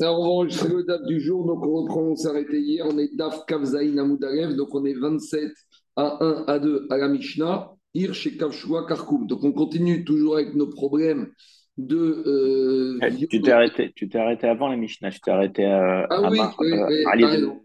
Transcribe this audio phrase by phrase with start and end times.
[0.00, 2.86] Alors, on va enregistrer le DAF du jour, donc on reprend, on s'est arrêté hier,
[2.88, 5.52] on est DAF Kavzaïn Amoudarev, donc on est 27
[5.96, 9.26] à 1 à 2 à la Mishnah, Hirsch et Kavshua Karkoum.
[9.26, 11.32] Donc on continue toujours avec nos problèmes
[11.76, 11.96] de.
[12.26, 16.06] Euh, Eh, Tu t'es arrêté, tu t'es arrêté avant les Mishnah, tu t'es arrêté à,
[16.08, 17.60] ah à oui, Mar- oui, euh, oui, à t'as raison.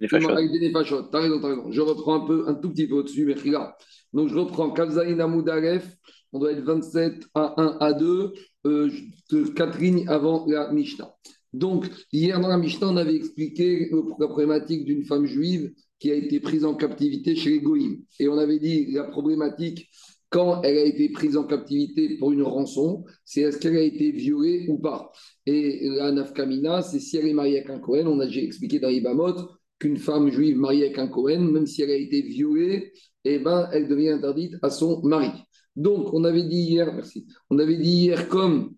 [1.12, 1.72] t'as raison, t'as raison.
[1.72, 3.76] Je reprends un peu, un tout petit peu au-dessus, mais là.
[4.14, 5.84] Donc je reprends Kavzaïn Amoudarev,
[6.32, 8.34] on doit être 27 à 1 à 2,
[8.66, 8.90] euh,
[9.32, 11.14] de quatre lignes avant la Mishnah.
[11.54, 13.90] Donc, hier dans la Mishnah, on avait expliqué
[14.20, 18.02] la problématique d'une femme juive qui a été prise en captivité chez les Goïms.
[18.20, 19.88] Et on avait dit la problématique
[20.34, 24.10] quand elle a été prise en captivité pour une rançon, c'est est-ce qu'elle a été
[24.10, 25.12] violée ou pas?
[25.46, 28.80] Et la nafkamina, c'est si elle est mariée avec un Cohen, on a déjà expliqué
[28.80, 29.36] dans Ibamot
[29.78, 32.94] qu'une femme juive mariée avec un Cohen, même si elle a été violée,
[33.26, 35.30] eh ben, elle devient interdite à son mari.
[35.76, 38.74] Donc, on avait dit hier, merci, on avait dit hier comme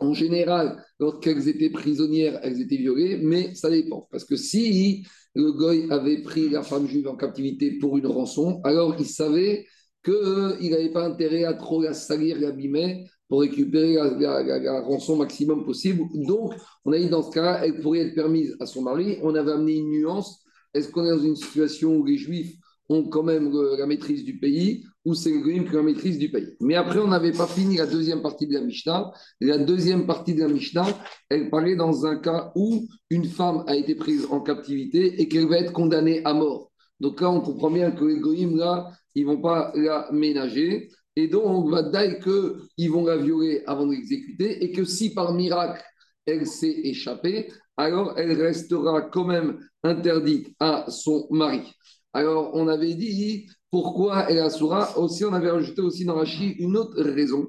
[0.00, 4.08] en général, lorsqu'elles étaient prisonnières, elles étaient violées, mais ça dépend.
[4.10, 8.60] Parce que si le goy avait pris la femme juive en captivité pour une rançon,
[8.64, 9.66] alors il savait
[10.04, 15.64] qu'il n'avait pas intérêt à trop la salir, l'abîmer pour récupérer la, la- rançon maximum
[15.64, 16.04] possible.
[16.14, 16.54] Donc,
[16.84, 19.18] on a dit dans ce cas-là, elle pourrait être permise à son mari.
[19.22, 20.44] On avait amené une nuance.
[20.74, 22.54] Est-ce qu'on est dans une situation où les juifs
[22.88, 26.18] ont quand même euh, la maîtrise du pays ou c'est goyim qui ont la maîtrise
[26.18, 29.12] du pays Mais après, on n'avait pas fini la deuxième partie de la Mishnah.
[29.40, 30.86] La deuxième partie de la Mishnah,
[31.28, 35.46] elle parlait dans un cas où une femme a été prise en captivité et qu'elle
[35.46, 36.72] va être condamnée à mort.
[36.98, 40.90] Donc là, on comprend bien que les là, ils vont pas la ménager.
[41.14, 45.14] Et donc, on va dire qu'ils vont la violer avant de l'exécuter et que si
[45.14, 45.82] par miracle,
[46.26, 51.72] elle s'est échappée, alors elle restera quand même interdite à son mari.
[52.16, 54.98] Alors, on avait dit pourquoi elle assurera.
[54.98, 57.46] Aussi, on avait rajouté aussi dans Rachid une autre raison.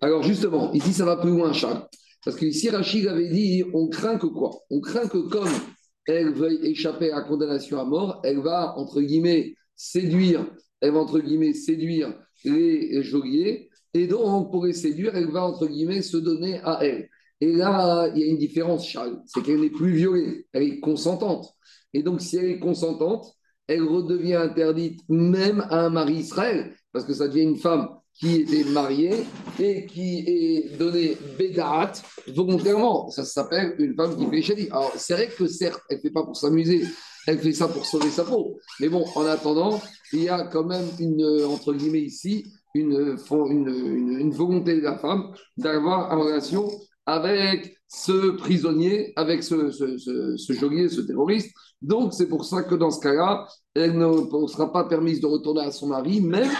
[0.00, 1.84] Alors justement, ici ça va plus loin, Charles.
[2.24, 4.52] Parce que ici, Rachid avait dit, on craint que quoi?
[4.70, 5.48] On craint que comme
[6.06, 10.46] elle veuille échapper à la condamnation à mort, elle va, entre guillemets, séduire,
[10.80, 15.66] elle va, entre guillemets, séduire les geôliers, et donc, pour les séduire, elle va, entre
[15.66, 17.08] guillemets, se donner à elle.
[17.40, 20.78] Et là, il y a une différence, Charles, c'est qu'elle n'est plus violée, elle est
[20.78, 21.56] consentante.
[21.92, 23.34] Et donc, si elle est consentante,
[23.68, 28.36] elle redevient interdite même à un mari Israël, parce que ça devient une femme qui
[28.40, 29.24] était mariée
[29.60, 31.92] et qui est donnée bédarat
[32.34, 33.08] volontairement.
[33.10, 34.68] Ça s'appelle une femme qui fait chéri.
[34.72, 36.82] Alors, c'est vrai que certes, elle ne fait pas pour s'amuser,
[37.28, 38.58] elle fait ça pour sauver sa peau.
[38.80, 39.80] Mais bon, en attendant,
[40.12, 44.82] il y a quand même une, entre guillemets ici, une, une, une- une volonté de
[44.82, 46.68] la femme d'avoir une relation
[47.08, 49.96] avec ce prisonnier, avec ce, ce,
[50.36, 51.56] ce, geôlier, ce terroriste.
[51.80, 55.62] Donc, c'est pour ça que dans ce cas-là, elle ne sera pas permise de retourner
[55.62, 56.50] à son mari, même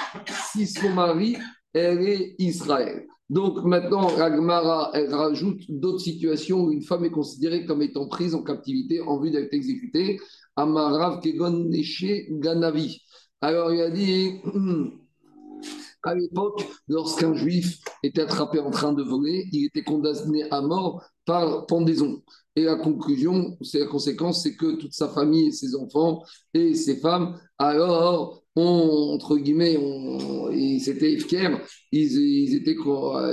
[0.50, 1.36] si son mari,
[1.74, 3.06] est Israël.
[3.28, 8.08] Donc maintenant, la Gemara, elle rajoute d'autres situations où une femme est considérée comme étant
[8.08, 10.18] prise en captivité en vue d'être exécutée.
[10.56, 11.70] Amarav Kegon
[12.30, 13.02] Ganavi.
[13.42, 14.40] Alors il a dit,
[16.02, 21.02] à l'époque, lorsqu'un juif était attrapé en train de voler, il était condamné à mort
[21.24, 22.22] par pendaison.
[22.56, 26.22] Et la conclusion, c'est la conséquence, c'est que toute sa famille et ses enfants
[26.54, 29.78] et ses femmes, alors, entre guillemets,
[30.52, 31.58] et c'était Efker,
[31.92, 32.76] ils, ils, étaient,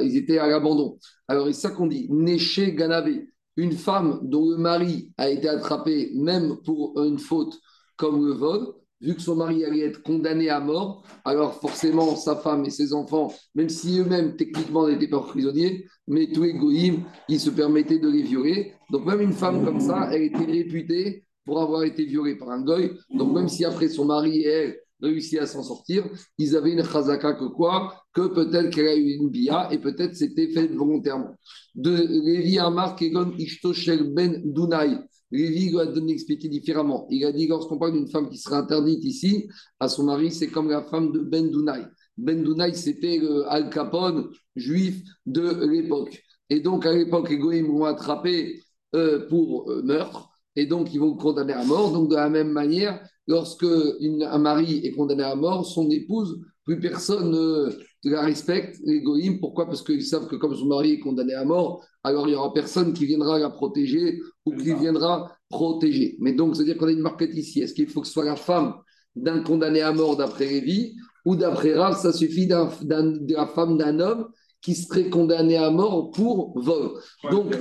[0.04, 1.00] ils étaient à l'abandon.
[1.28, 6.12] Alors, c'est ça qu'on dit, Néché Ganavé, une femme dont le mari a été attrapé
[6.16, 7.58] même pour une faute
[7.96, 12.36] comme le vol, vu que son mari allait être condamné à mort, alors forcément sa
[12.36, 16.94] femme et ses enfants, même si eux-mêmes techniquement n'étaient pas prisonniers, mais tous les
[17.30, 18.74] ils se permettaient de les violer.
[18.90, 22.62] Donc même une femme comme ça, elle était réputée pour avoir été violée par un
[22.62, 22.92] goy.
[23.12, 26.06] Donc même si après son mari et elle réussi à s'en sortir,
[26.38, 27.94] ils avaient une chazaka que quoi?
[28.14, 31.36] Que peut-être qu'elle a eu une bia et peut-être c'était fait volontairement.
[31.76, 34.98] De Lévi Amar Kegon Ishtoshel Ben Dunai.
[35.32, 37.08] Lévi doit donner expliqué différemment.
[37.10, 39.48] Il a dit lorsqu'on parle d'une femme qui sera interdite ici,
[39.80, 41.84] à son mari, c'est comme la femme de Ben Dunai.
[42.18, 46.24] Ben Dunai, c'était le Al Capone juif de l'époque.
[46.50, 48.62] Et donc, à l'époque, les Goïms vont attraper
[48.96, 51.92] euh, pour euh, meurtre, et donc ils vont le condamner à mort.
[51.92, 56.80] Donc, de la même manière, lorsque un mari est condamné à mort, son épouse, plus
[56.80, 57.70] personne ne
[58.10, 59.40] la respecte, les Goïms.
[59.40, 59.66] Pourquoi?
[59.66, 62.54] Parce qu'ils savent que comme son mari est condamné à mort, alors il n'y aura
[62.54, 66.16] personne qui viendra la protéger ou qui viendra protéger.
[66.20, 67.62] Mais donc, c'est-à-dire qu'on a une marquette ici.
[67.62, 68.76] Est-ce qu'il faut que ce soit la femme
[69.16, 73.48] d'un condamné à mort d'après Lévi ou d'après Rav, ça suffit d'un, d'un, de la
[73.48, 74.28] femme d'un homme
[74.62, 76.92] qui serait condamné à mort pour vol.
[77.30, 77.56] Donc,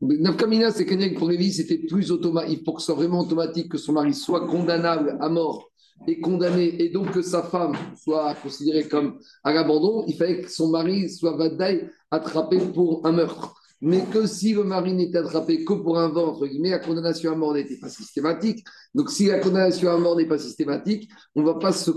[0.00, 3.78] Nafkamina, c'est que pour Lévi, c'était plus automatique, pour que ce soit vraiment automatique, que
[3.78, 5.70] son mari soit condamnable à mort
[6.06, 10.50] et condamné, et donc que sa femme soit considérée comme à l'abandon, il fallait que
[10.50, 13.54] son mari soit Vadaï attrapé pour un meurtre.
[13.80, 17.32] mais que si le mari n'était attrapé que pour un vent, entre guillemets, la condamnation
[17.32, 18.64] à mort n'était pas systématique.
[18.94, 21.90] Donc si la condamnation à mort n'est pas systématique, on ne va pas se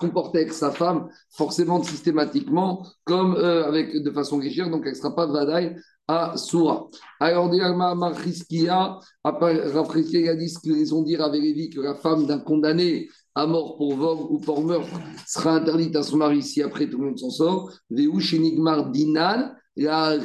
[0.00, 4.96] comporter avec sa femme forcément systématiquement comme euh, avec, de façon légère, donc elle ne
[4.96, 5.76] sera pas vadaï
[6.08, 6.88] à Soura.
[7.20, 7.54] Alors,
[7.94, 13.10] Marchiskia, Rafriskia a dit ce qu'ils ont dit à Vélévi que la femme d'un condamné
[13.34, 16.98] à mort pour vol ou pour meurtre sera interdite à son mari si après tout
[16.98, 17.70] le monde s'en sort.
[17.90, 20.18] Dinan, la.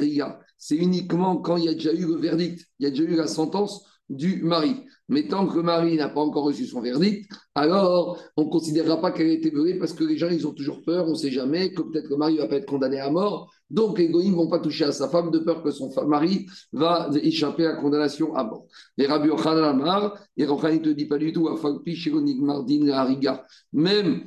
[0.56, 3.16] C'est uniquement quand il y a déjà eu le verdict, il y a déjà eu
[3.16, 4.84] la sentence du mari.
[5.08, 9.12] Mais tant que le n'a pas encore reçu son verdict, alors on ne considérera pas
[9.12, 11.30] qu'elle a été violée parce que les gens, ils ont toujours peur, on ne sait
[11.30, 13.52] jamais, que peut-être le mari ne va pas être condamné à mort.
[13.74, 16.46] Donc les goïms ne vont pas toucher à sa femme de peur que son mari
[16.72, 18.66] va échapper à condamnation à mort.
[18.96, 21.48] Et Rabbi Yochanan Amar, et ne te dit pas du tout,
[23.72, 24.24] même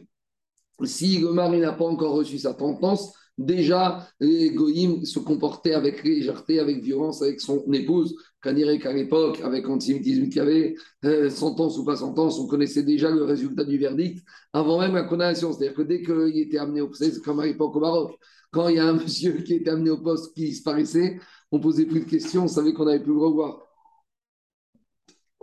[0.83, 6.03] si le mari n'a pas encore reçu sa sentence, déjà les goïms se comportaient avec
[6.03, 8.17] légèreté, avec violence avec son épouse.
[8.43, 12.47] Qu'on dirait qu'à l'époque, avec l'antisémitisme qu'il y avait, euh, sentence ou pas sentence, on
[12.47, 15.53] connaissait déjà le résultat du verdict avant même la condamnation.
[15.53, 18.19] C'est-à-dire que dès qu'il était amené au procès, comme à l'époque au Maroc,
[18.51, 21.19] quand il y a un monsieur qui était amené au poste qui disparaissait,
[21.51, 23.67] on posait plus de questions, on savait qu'on n'avait plus le revoir.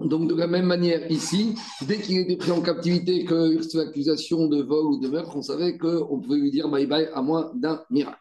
[0.00, 1.54] Donc, de la même manière, ici,
[1.86, 5.42] dès qu'il était pris en captivité, que reçu l'accusation de vol ou de meurtre, on
[5.42, 8.18] savait qu'on pouvait lui dire bye bye à moins d'un miracle.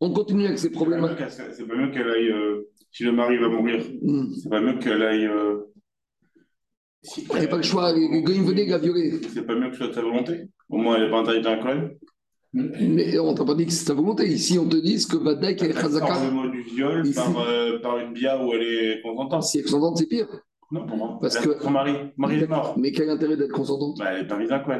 [0.00, 1.06] On continue avec ces problèmes.
[1.28, 4.32] C'est pas mieux qu'elle aille, euh, si le mari va mourir, hmm.
[4.34, 5.26] c'est pas mieux qu'elle aille.
[5.26, 5.58] Euh,
[7.16, 9.20] elle n'avait pas le choix, violer.
[9.32, 11.58] C'est pas mieux que ce soit sa volonté Au moins, elle n'est pas interdite d'un
[12.52, 14.26] mais on t'a pas dit que c'est ta volonté.
[14.26, 16.06] Ici, on te dit que Vadek est Khazaka.
[16.06, 19.42] Par le mot du viol, par, euh, par, une bia où elle est consentante.
[19.44, 20.28] Si elle est consentante, c'est pire.
[20.72, 22.74] Non, comment Parce que son mari, mari est mort.
[22.78, 23.98] Mais quel intérêt d'être consentante?
[23.98, 24.78] Bah, Elle est pas mise à quoi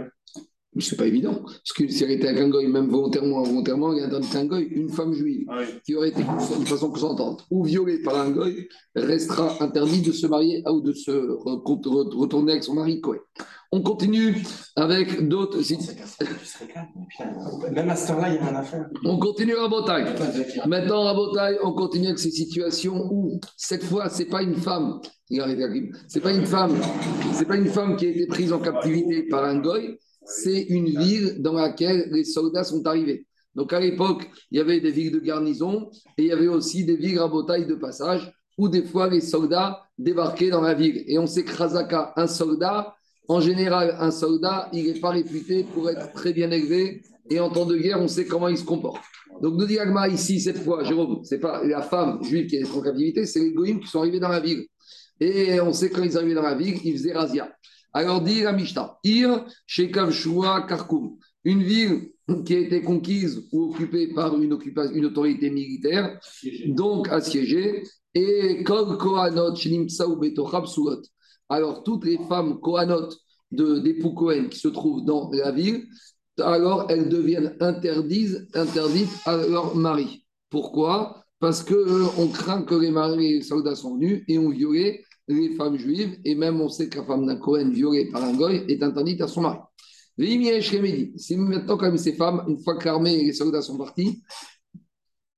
[0.75, 1.35] mais c'est pas évident.
[1.43, 4.39] Parce que si elle était avec un goy, même volontairement ou involontairement, il y a
[4.39, 8.17] un goy, une femme juive ah qui aurait été de façon consentante ou violée par
[8.17, 13.01] un goy, restera interdit de se marier ou de se retourner avec son mari.
[13.01, 13.17] Quoi.
[13.73, 14.37] On continue
[14.75, 15.61] avec d'autres.
[17.71, 18.89] Même à ce temps-là, il y a rien à faire.
[19.05, 20.13] On continue à Botaille.
[20.67, 24.57] Maintenant, à Botaille, on continue avec ces situations où, cette fois, ce n'est pas une
[24.57, 25.01] femme.
[26.09, 26.77] C'est pas une femme.
[27.35, 29.99] C'est pas une femme qui a été prise en captivité par un goy
[30.31, 33.27] c'est une ville dans laquelle les soldats sont arrivés.
[33.55, 36.85] Donc à l'époque, il y avait des villes de garnison et il y avait aussi
[36.85, 41.03] des villes à bataille de passage où des fois les soldats débarquaient dans la ville.
[41.07, 42.95] Et on sait que Razaka, un soldat,
[43.31, 47.49] en général, un soldat, il n'est pas réputé pour être très bien élevé et en
[47.49, 49.01] temps de guerre, on sait comment il se comporte.
[49.41, 52.69] Donc nous dit Agma ici, cette fois, Jérôme, c'est pas la femme juive qui est
[52.69, 54.67] en captivité, c'est les goïms qui sont arrivés dans la ville.
[55.21, 57.49] Et on sait quand ils arrivaient dans la ville, ils faisaient razia.
[57.93, 62.11] Alors dit la Mishnah, Ir, Shekav Shua, Karkoum, une ville
[62.45, 64.59] qui a été conquise ou occupée par une,
[64.93, 66.19] une autorité militaire,
[66.67, 69.55] donc assiégée, et Kol Kohanot,
[70.21, 70.65] Betochab
[71.51, 73.09] Alors toutes les femmes Kohanot
[73.51, 75.87] de, d'époux Kohen qui se trouvent dans la ville,
[76.39, 80.25] alors elles deviennent interdites, interdites à leur mari.
[80.49, 81.23] Pourquoi?
[81.41, 85.55] Parce qu'on euh, craint que les, maris, les soldats sont venus et ont violé les
[85.55, 88.65] femmes juives, et même on sait que la femme d'un Cohen violée par un goy
[88.69, 89.59] est interdite à son mari.
[90.19, 94.23] C'est maintenant, comme ces femmes, une fois que l'armée et les soldats sont partis,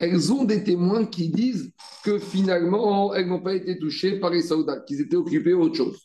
[0.03, 1.71] elles ont des témoins qui disent
[2.05, 5.97] que finalement, elles n'ont pas été touchées par les soldats, qu'ils étaient occupés autre chose.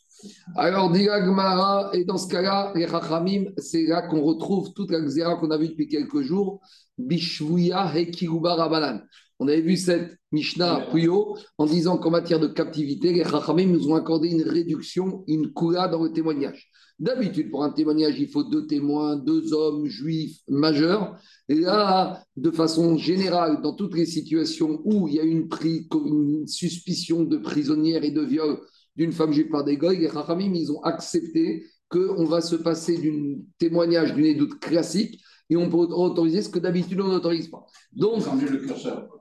[0.54, 5.00] Alors, dit Gmara, et dans ce cas-là, les Rachamim, c'est là qu'on retrouve toute la
[5.00, 6.60] xéra qu'on a vue depuis quelques jours,
[6.96, 9.02] Bishvuya Hekiruba Rabanan.
[9.40, 13.66] On avait vu cette Mishnah plus haut en disant qu'en matière de captivité, les Chachamim
[13.66, 16.70] nous ont accordé une réduction, une coula dans le témoignage.
[16.98, 21.16] D'habitude, pour un témoignage, il faut deux témoins, deux hommes juifs majeurs.
[21.48, 25.48] Et là, de façon générale, dans toutes les situations où il y a une,
[26.48, 28.60] suspicion de prisonnière et de viol
[28.96, 32.98] d'une femme juive par des goy, les Chachamim, ils ont accepté qu'on va se passer
[32.98, 37.64] d'un témoignage d'une édoute classique et on peut autoriser ce que d'habitude on n'autorise pas.
[37.92, 38.22] Donc,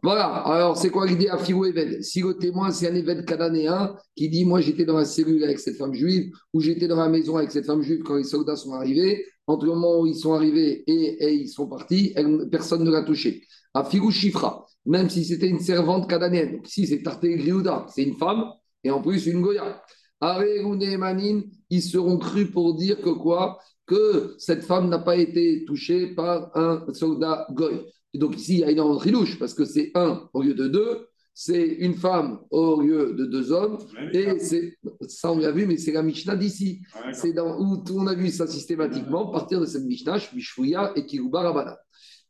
[0.04, 0.26] voilà.
[0.26, 1.30] Alors, c'est quoi l'idée?
[1.30, 5.06] À Eved Si le témoin, c'est un Eved cananéen qui dit Moi, j'étais dans la
[5.06, 8.16] cellule avec cette femme juive, ou j'étais dans la maison avec cette femme juive quand
[8.16, 12.14] les soldats sont arrivés, entre le moment où ils sont arrivés et, ils sont partis,
[12.52, 13.44] personne ne l'a touché.
[13.74, 18.04] À Figo Chifra, même si c'était une servante cananéenne, donc si c'est Tarté Griouda, c'est
[18.04, 18.52] une femme,
[18.84, 19.82] et en plus une Goya.
[20.22, 23.60] et Manin, ils seront crus pour dire que quoi?
[23.88, 27.86] Que cette femme n'a pas été touchée par un soldat goy.
[28.14, 31.08] donc ici, il y a énormément de parce que c'est un au lieu de deux,
[31.34, 33.78] c'est une femme au lieu de deux hommes,
[34.12, 34.78] et c'est,
[35.08, 36.82] ça on l'a vu, mais c'est la Mishnah d'ici.
[37.14, 41.06] c'est dans où on a vu ça systématiquement, à partir de cette Mishnah, Shvishouya et
[41.06, 41.78] Kiruba Rabana.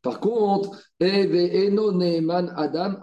[0.01, 2.97] Par contre, Adam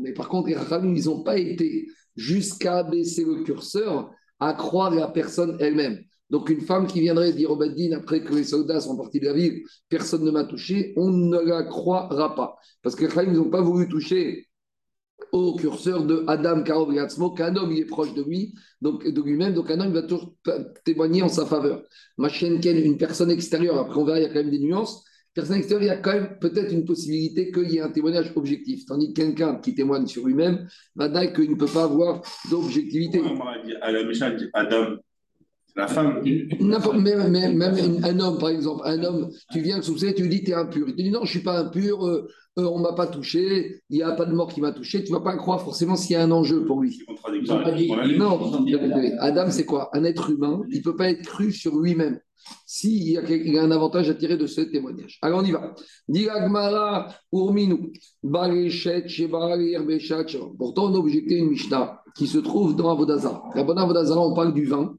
[0.00, 4.94] Mais par contre, les Rachamim, ils n'ont pas été jusqu'à baisser le curseur à croire
[4.94, 6.02] la personne elle-même.
[6.30, 9.32] Donc, une femme qui viendrait dire au après que les soldats sont partis de la
[9.32, 12.56] ville, personne ne m'a touché, on ne la croira pas.
[12.82, 14.46] Parce que les ils n'ont pas voulu toucher
[15.32, 16.92] au curseur de Adam Karov
[17.36, 20.34] qu'un homme il est proche de lui, donc de lui-même, donc un homme va toujours
[20.84, 21.82] témoigner en sa faveur.
[22.18, 25.04] Machenken, une personne extérieure, après on verra, il y a quand même des nuances.
[25.32, 28.32] Personne extérieure, il y a quand même peut-être une possibilité qu'il y ait un témoignage
[28.34, 28.84] objectif.
[28.86, 33.20] Tandis que quelqu'un qui témoigne sur lui-même va dire qu'il ne peut pas avoir d'objectivité.
[35.76, 36.22] La femme.
[37.00, 40.50] Même, même, un homme, par exemple, un homme, tu viens soupçonner, tu lui dis tu
[40.50, 40.86] es impur.
[40.88, 43.06] Il te dit non, je ne suis pas impur, euh, euh, on ne m'a pas
[43.06, 45.04] touché, il n'y a pas de mort qui m'a touché.
[45.04, 47.00] Tu ne vas pas croire forcément s'il y a un enjeu pour lui.
[48.18, 48.40] Non,
[49.20, 49.90] Adam, c'est quoi?
[49.92, 52.20] Un être humain, il ne peut pas être cru sur lui-même.
[52.66, 55.18] S'il y, y, a un avantage à tirer de ce témoignage.
[55.22, 55.74] Alors on y va.
[57.32, 57.92] Urminu,
[60.58, 63.50] Pourtant, on a objecté une Mishnah qui se trouve dans Avodazara.
[63.54, 64.96] Dans Avodazara, on parle du vin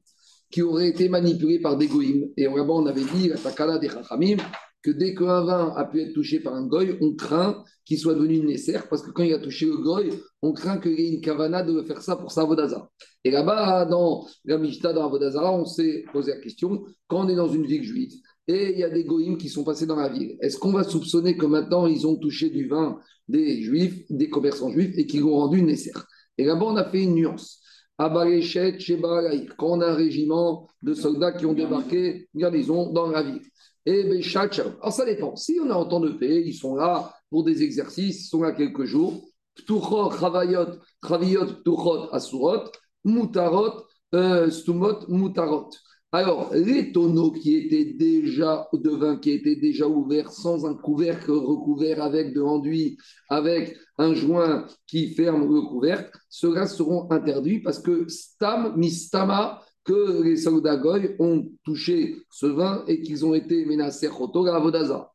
[0.52, 2.28] qui aurait été manipulé par des goïms.
[2.36, 4.36] Et vraiment, on avait dit, la takala des chachamim,
[4.82, 8.14] que dès qu'un vin a pu être touché par un goy, on craint qu'il soit
[8.14, 10.10] devenu nécessaire, parce que quand il a touché le goy,
[10.42, 12.90] on craint qu'il y ait une kavana de faire ça pour sa vodazara.
[13.24, 17.28] Et là-bas, dans la Mishnah, dans la vodazara, on s'est posé la question, quand on
[17.28, 18.12] est dans une ville juive,
[18.48, 20.82] et il y a des goïms qui sont passés dans la ville, est-ce qu'on va
[20.82, 25.20] soupçonner que maintenant ils ont touché du vin des juifs, des commerçants juifs, et qu'ils
[25.20, 26.06] l'ont rendu nécessaire
[26.36, 27.61] Et là-bas, on a fait une nuance.
[28.08, 33.42] Quand on a un régiment de soldats qui ont débarqué, garnison dans la ville.
[33.84, 34.48] Et Béchat,
[34.80, 35.34] alors ça dépend.
[35.36, 38.42] Si on est en temps de paix, ils sont là pour des exercices, ils sont
[38.42, 39.24] là quelques jours.
[39.56, 42.70] Ptuchot, Travayot, Travayot, Ptuchot, Asurot,
[43.04, 45.70] Mutarot, euh, Stumot, Mutarot.
[46.14, 51.30] Alors, les tonneaux qui étaient déjà de vin, qui étaient déjà ouverts sans un couvercle
[51.30, 52.98] recouvert avec de l'enduit,
[53.30, 60.22] avec un joint qui ferme le couvercle, ceux-là seront interdits parce que stam, mistama, que
[60.22, 64.06] les soldats goy ont touché ce vin et qu'ils ont été menacés.
[64.06, 65.10] À Vodaza.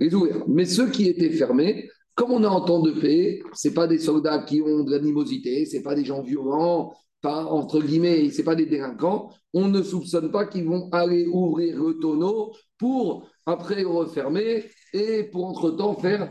[0.00, 3.68] Les, ouverts, Mais ceux qui étaient fermés, comme on est en temps de paix, ce
[3.68, 6.92] pas des soldats qui ont de l'animosité, ce pas des gens violents,
[7.26, 11.98] entre guillemets, ce pas des délinquants, on ne soupçonne pas qu'ils vont aller ouvrir le
[11.98, 16.30] tonneau pour après refermer et pour entre-temps faire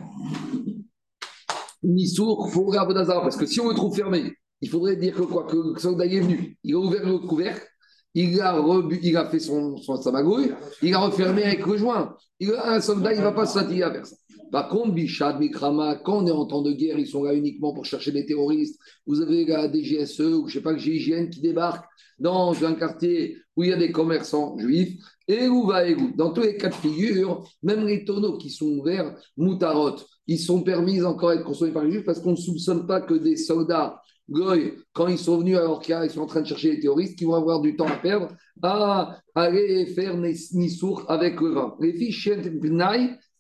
[1.84, 3.22] Nissour, Foura, Vodazar.
[3.22, 6.06] Parce que si on le trouve fermé, il faudrait dire que quoi Que le soldat
[6.06, 7.68] est venu, il a ouvert le couvercle,
[8.14, 12.16] il a, a fait son, son, sa magouille, il a refermé avec le joint.
[12.40, 14.16] Il un soldat, il ne va pas se fatiguer à faire ça.
[14.52, 17.74] Par contre, Bichad, Mikrama, quand on est en temps de guerre, ils sont là uniquement
[17.74, 18.80] pour chercher des terroristes.
[19.06, 21.86] Vous avez la DGSE ou je sais pas, GIGN qui débarque
[22.20, 24.98] dans un quartier où il y a des commerçants juifs.
[25.28, 28.68] Et où va et Dans tous les cas de figure, même les tonneaux qui sont
[28.68, 29.96] ouverts, Moutarot,
[30.28, 33.16] ils sont permis encore d'être consommés par les juifs parce qu'on ne soupçonne pas que
[33.16, 36.80] des soldats Goy, quand ils sont venus alors qu'ils sont en train de chercher les
[36.80, 38.30] terroristes, qui vont avoir du temps à perdre,
[38.64, 41.76] à aller faire Nissour avec le vin.
[41.80, 42.30] Les fiches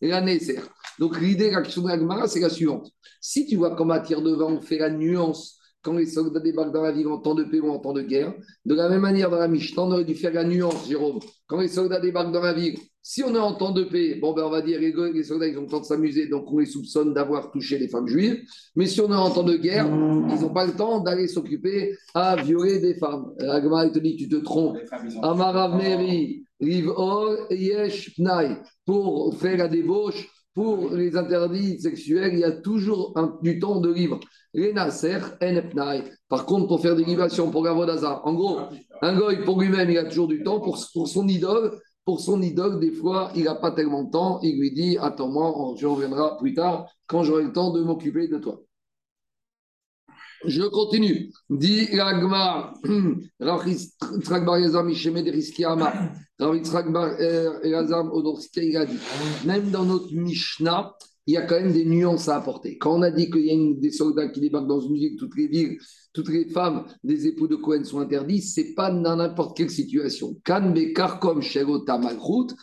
[0.02, 0.60] et la Neser.
[1.00, 2.90] Donc l'idée, question de la c'est la suivante.
[3.20, 6.74] Si tu vois qu'en matière de vin, on fait la nuance quand les soldats débarquent
[6.74, 8.34] dans la ville en temps de paix ou en temps de guerre,
[8.66, 11.20] de la même manière dans la Mishnah, on aurait dû faire la nuance, Jérôme.
[11.46, 14.34] Quand les soldats débarquent dans la ville, si on est en temps de paix, bon,
[14.34, 16.58] ben on va dire les, les soldats, ils ont le temps de s'amuser, donc on
[16.58, 18.42] les soupçonne d'avoir touché les femmes juives.
[18.75, 21.96] Mais si on est en temps de guerre, ils n'ont pas le temps d'aller s'occuper
[22.16, 23.32] à violer des femmes.
[23.48, 24.80] Agma, il te dit, tu te trompes.
[25.22, 26.45] Amarav Meri,
[28.86, 33.94] Pour faire la débauche, pour les interdits sexuels, il y a toujours du temps de
[34.72, 36.04] Nasser, Pnai.
[36.30, 38.60] Par contre, pour faire des libations, pour Gavodazar, en gros,
[39.02, 40.62] un goy pour lui-même, il a toujours du temps.
[40.62, 44.40] Pour, pour son idole, pour son idole, des fois, il n'a pas tellement de temps.
[44.42, 48.38] Il lui dit Attends-moi, je reviendrai plus tard quand j'aurai le temps de m'occuper de
[48.38, 48.62] toi.
[50.48, 51.32] Je continue.
[51.50, 52.74] Dit Ragmar,
[59.46, 60.96] même dans notre Mishnah,
[61.28, 62.78] il y a quand même des nuances à apporter.
[62.78, 65.36] Quand on a dit qu'il y a des soldats qui débarquent dans une ville, toutes
[65.36, 65.80] les villes,
[66.14, 70.36] toutes les femmes des époux de Cohen sont interdits, c'est pas dans n'importe quelle situation.
[70.44, 72.56] Kan bekarkom shegota malchut,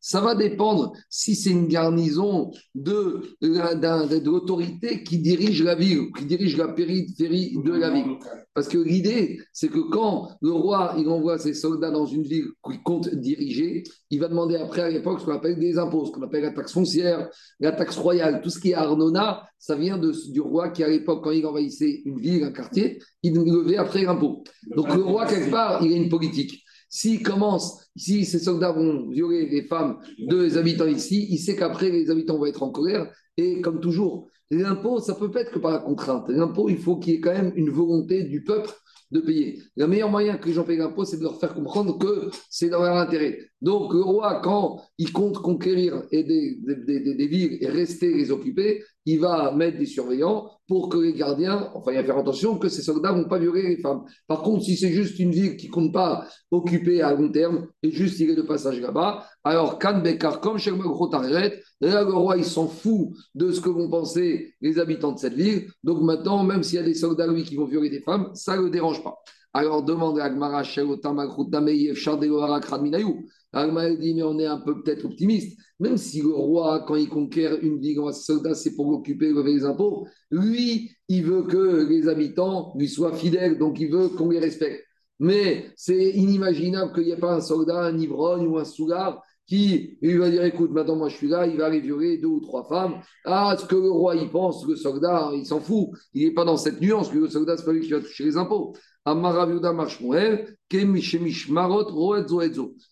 [0.00, 6.24] ça va dépendre si c'est une garnison de, de, l'autorité qui dirige la ville, qui
[6.24, 8.16] dirige la périphérie de la ville.
[8.54, 12.48] Parce que l'idée, c'est que quand le roi il envoie ses soldats dans une ville
[12.64, 16.12] qu'il compte diriger, il va demander après à l'époque ce qu'on appelle des impôts, ce
[16.12, 17.28] qu'on appelle la taxe foncière,
[17.60, 21.22] la taxe royale, tout ce qui est Arnona, ça vient du roi qui à l'époque,
[21.22, 24.42] quand il envahissait une ville, un quartier, il devait après l'impôt.
[24.74, 26.61] Donc le roi, quelque part, il a une politique.
[26.94, 31.88] S'il commence, si ces soldats vont violer les femmes des habitants ici, il sait qu'après,
[31.88, 33.10] les habitants vont être en colère.
[33.38, 36.28] Et comme toujours, l'impôt, ça peut pas être que par la contrainte.
[36.28, 38.68] L'impôt, il faut qu'il y ait quand même une volonté du peuple
[39.10, 39.62] de payer.
[39.74, 42.68] Le meilleur moyen que les gens payent l'impôt, c'est de leur faire comprendre que c'est
[42.68, 43.38] dans leur intérêt.
[43.62, 48.82] Donc, le roi, quand il compte conquérir et des, des, villes et rester les occuper,
[49.06, 52.68] il va mettre des surveillants pour que les gardiens, enfin, il va faire attention que
[52.68, 54.02] ces soldats ne vont pas violer les femmes.
[54.26, 57.68] Par contre, si c'est juste une ville qui ne compte pas occuper à long terme
[57.84, 62.44] et juste il est de passage là-bas, alors Bekar, comme chez là, le roi, il
[62.44, 65.68] s'en fout de ce que vont penser les habitants de cette ville.
[65.84, 68.56] Donc maintenant, même s'il y a des soldats, lui, qui vont violer des femmes, ça
[68.56, 69.22] ne le dérange pas.
[69.54, 70.62] Alors demande à Agmara,
[73.54, 75.58] Agmara dit, mais on est un peu peut-être optimiste.
[75.78, 79.52] Même si le roi, quand il conquiert une ville, ses soldats, c'est pour l'occuper, lever
[79.54, 84.30] les impôts, lui, il veut que les habitants lui soient fidèles, donc il veut qu'on
[84.30, 84.82] les respecte.
[85.18, 89.98] Mais c'est inimaginable qu'il n'y ait pas un soldat, un ivrogne ou un soulard qui
[90.00, 92.40] il va dire écoute, maintenant moi je suis là, il va aller violer deux ou
[92.40, 93.02] trois femmes.
[93.24, 95.90] Ah, ce que le roi il pense, le soldat, il s'en fout.
[96.14, 98.24] Il n'est pas dans cette nuance, que le soldat, c'est pas lui qui va toucher
[98.24, 98.74] les impôts.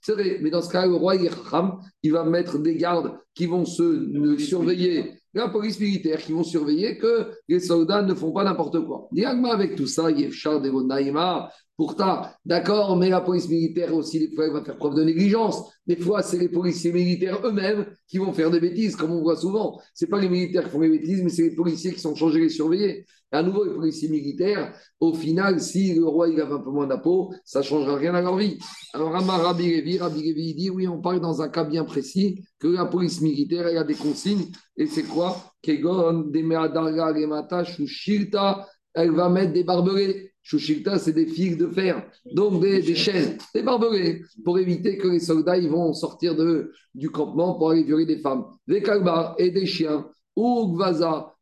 [0.03, 3.65] C'est vrai, mais dans ce cas, le roi il va mettre des gardes qui vont
[3.65, 8.85] se surveiller, la police militaire qui vont surveiller que les soldats ne font pas n'importe
[8.85, 9.09] quoi.
[9.53, 11.49] Avec tout ça, Yefchar de Naïma,
[11.81, 15.63] Pourtant, d'accord, mais la police militaire aussi, des fois, elle va faire preuve de négligence.
[15.87, 19.37] Des fois, c'est les policiers militaires eux-mêmes qui vont faire des bêtises, comme on voit
[19.37, 19.81] souvent.
[19.95, 22.41] Ce pas les militaires qui font des bêtises, mais c'est les policiers qui sont chargés
[22.41, 23.07] de les surveiller.
[23.33, 26.89] À nouveau, les policiers militaires, au final, si le roi il a un peu moins
[26.89, 28.59] d'impôts, ça ne changera rien à leur vie.
[28.93, 32.87] Alors, Amar Rabbi Revi, dit oui, on parle dans un cas bien précis que la
[32.87, 34.47] police militaire, elle a des consignes.
[34.77, 35.37] Et c'est quoi?
[35.63, 36.31] Kegon,
[38.95, 40.33] elle va mettre des barbelés.
[40.43, 45.07] Shushilta, c'est des fils de fer, donc des, des chaînes, des barbelés, pour éviter que
[45.07, 48.47] les soldats ils vont sortir de, du campement pour aller des femmes.
[48.67, 50.09] Des kalbas et des chiens,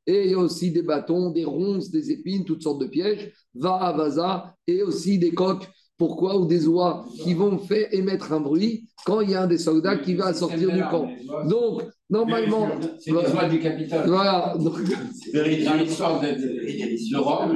[0.09, 3.93] ou gvaza, et aussi des bâtons, des ronces, des épines, toutes sortes de pièges, va
[3.93, 5.69] vaza, et aussi des coques.
[5.97, 6.39] Pourquoi?
[6.39, 9.59] Ou des oies qui vont faire émettre un bruit quand il y a un des
[9.59, 11.09] soldats qui va sortir du camp.
[11.49, 12.69] Donc, normalement.
[13.01, 14.07] C'est les oies du Capitole.
[14.07, 14.55] Voilà.
[14.57, 14.77] Dans
[15.75, 16.71] l'histoire de, de,
[17.11, 17.53] de Rome.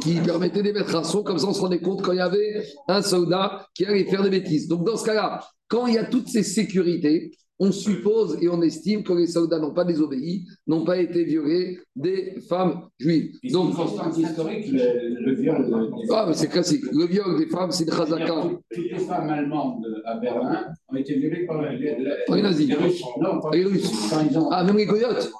[0.00, 2.64] Qui permettait d'émettre un son, comme ça on se rendait compte quand il y avait
[2.88, 4.68] un soldat qui allait faire des bêtises.
[4.68, 8.62] Donc dans ce cas-là, quand il y a toutes ces sécurités, on suppose et on
[8.62, 13.32] estime que les soldats n'ont pas désobéi, n'ont pas été violés des femmes juives.
[13.50, 13.74] Donc,
[14.12, 15.90] c'est historique, le, viol.
[16.10, 16.84] ah, c'est classique.
[16.92, 18.34] Le viol des femmes, c'est une chazaka.
[18.72, 22.68] Toutes les femmes allemandes à Berlin ont été violées par, les nazis.
[22.68, 23.02] Les Russes.
[23.20, 24.12] Non, les Russes.
[24.50, 25.30] Ah, même les coyotes.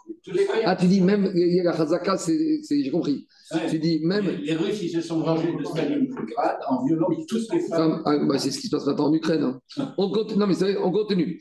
[0.65, 3.27] Ah, tu dis même, il y a la chazaka, j'ai compris.
[3.71, 4.27] Tu dis même.
[4.43, 8.03] Les, Russes, ils se sont vengés de Stalingrad en violant toutes les femmes.
[8.05, 9.43] Ah, bah, c'est ce qui se passe maintenant en Ukraine.
[9.43, 9.61] Hein.
[9.99, 10.39] On continue.
[10.39, 11.41] Non, mais on continue.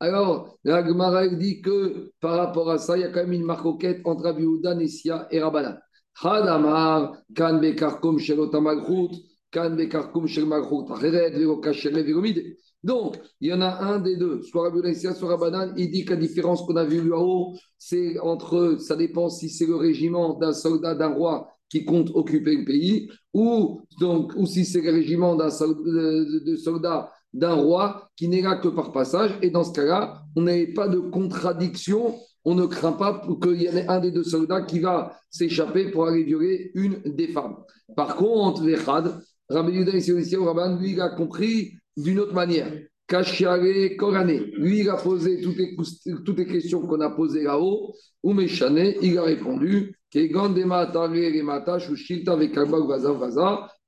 [0.00, 3.44] Alors, la Gemara dit que par rapport à ça, il y a quand même une
[3.44, 4.44] marcoquette entre Rabbi
[4.76, 5.78] Nessia et Rabbanan.
[6.22, 9.10] Hadamar, Kan Bekarkum Shelotamalchut,
[9.50, 12.56] Kan Bekarkum Shelmalchut, Acheret, Verokashere, Veromide.
[12.84, 15.74] Donc, il y en a un des deux, soit Rabbi soit Rabbanan.
[15.76, 19.66] Il dit que la différence qu'on a vue là-haut, c'est entre, ça dépend si c'est
[19.66, 24.64] le régiment d'un soldat, d'un roi qui compte occuper le pays, ou, donc, ou si
[24.64, 29.38] c'est le régiment d'un de soldats d'un roi qui n'est là que par passage.
[29.42, 32.18] Et dans ce cas-là, on n'a pas de contradiction.
[32.44, 36.06] On ne craint pas qu'il y ait un des deux soldats qui va s'échapper pour
[36.06, 37.56] aller violer une des femmes.
[37.94, 42.72] Par contre, Vechad, Rabbi Yuda lui, il a compris d'une autre manière.
[43.06, 47.94] Kashiare Korané, lui, il a posé toutes les, questions qu'on a posées là-haut.
[48.22, 49.94] Ou Meshane, il a répondu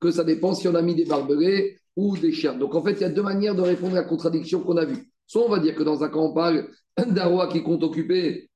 [0.00, 2.54] que ça dépend si on a mis des barbelés ou des chiens.
[2.54, 4.86] Donc en fait, il y a deux manières de répondre à la contradiction qu'on a
[4.86, 5.10] vue.
[5.26, 6.68] Soit on va dire que dans un cas, on parle
[7.52, 8.50] qui compte occuper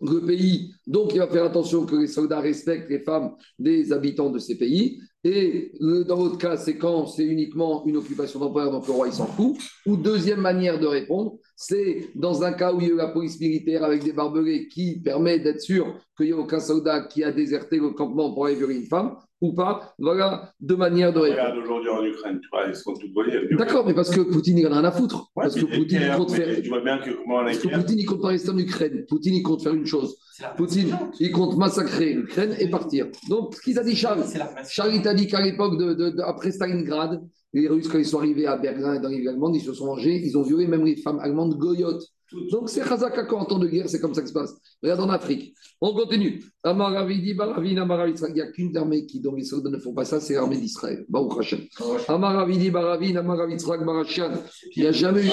[0.00, 4.30] le pays, donc il va faire attention que les soldats respectent les femmes des habitants
[4.30, 5.00] de ces pays.
[5.24, 9.12] Et dans l'autre cas, c'est quand c'est uniquement une occupation d'empereur, donc le roi il
[9.12, 9.56] s'en fout.
[9.86, 13.08] Ou deuxième manière de répondre, c'est dans un cas où il y a eu la
[13.08, 17.24] police militaire avec des barbelés qui permet d'être sûr qu'il n'y a aucun soldat qui
[17.24, 19.94] a déserté le campement pour aller une femme ou pas.
[19.98, 21.40] Voilà deux manières de répondre.
[21.40, 23.48] Regarde aujourd'hui en Ukraine, tu vois, ils sont tous voyés.
[23.52, 25.30] D'accord, mais parce que Poutine, il en a rien à foutre.
[25.34, 26.62] parce que Poutine, il compte faire.
[26.62, 29.04] Tu vois bien que comment Parce que Poutine, il compte pas rester en Ukraine.
[29.08, 30.16] Poutine, il compte faire une chose.
[30.56, 33.06] Poutine, il compte massacrer l'Ukraine et partir.
[33.28, 34.24] Donc, ce qu'il a dit Charles,
[34.68, 37.20] Charles, il t'a dit qu'à l'époque, de, de, après Stalingrad,
[37.52, 39.72] les Russes, quand ils sont arrivés à Berlin et dans les villes allemandes, ils se
[39.72, 42.04] sont rangés, ils ont violé même les femmes allemandes goyotes.
[42.50, 44.54] Donc c'est Khazaka quand en temps de guerre, c'est comme ça que ça se passe.
[44.82, 45.54] Regarde en Afrique.
[45.80, 46.42] On continue.
[46.62, 48.28] Amaravidi, Baravina, Amaravitra.
[48.28, 50.58] Il n'y a qu'une armée qui, dont les soldats ne font pas ça, c'est l'armée
[50.58, 51.04] d'Israël.
[51.08, 51.60] Baruch Hashem.
[52.08, 54.32] Amaravidi, Baravina, Barachan.
[54.76, 55.30] Il n'y a jamais eu.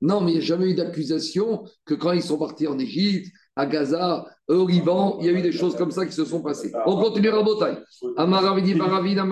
[0.00, 3.32] Non, mais il n'y a jamais eu d'accusation que quand ils sont partis en Égypte,
[3.56, 6.40] à Gaza, au Liban, il y a eu des choses comme ça qui se sont
[6.40, 6.72] passées.
[6.86, 7.76] On continue à Botaï.
[8.16, 9.24] Baravina.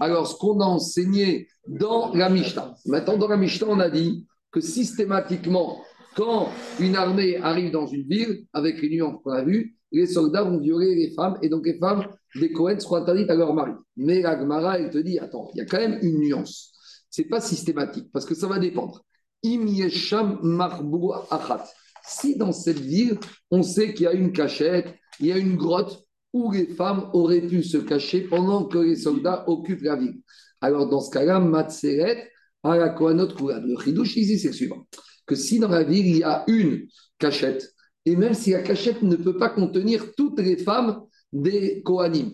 [0.00, 2.74] Alors, ce qu'on a enseigné dans la Mishnah.
[2.86, 4.26] Maintenant, dans la Mishnah, on a dit
[4.58, 5.82] que systématiquement,
[6.16, 6.48] quand
[6.80, 10.58] une armée arrive dans une ville, avec les nuances qu'on a vues, les soldats vont
[10.58, 13.72] violer les femmes et donc les femmes des Cohen seront interdites à leur mari.
[13.96, 16.72] Mais la Gemara, elle te dit attends, il y a quand même une nuance.
[17.08, 19.04] C'est pas systématique parce que ça va dépendre.
[22.04, 23.18] Si dans cette ville,
[23.50, 27.08] on sait qu'il y a une cachette, il y a une grotte où les femmes
[27.12, 30.20] auraient pu se cacher pendant que les soldats occupent la ville.
[30.60, 32.28] Alors dans ce cas-là, Matseret,
[32.70, 34.86] à la Le chidouche ici, c'est le suivant.
[35.26, 36.86] Que si dans la ville, il y a une
[37.18, 37.72] cachette,
[38.04, 41.02] et même si la cachette ne peut pas contenir toutes les femmes
[41.32, 42.32] des Kohanim,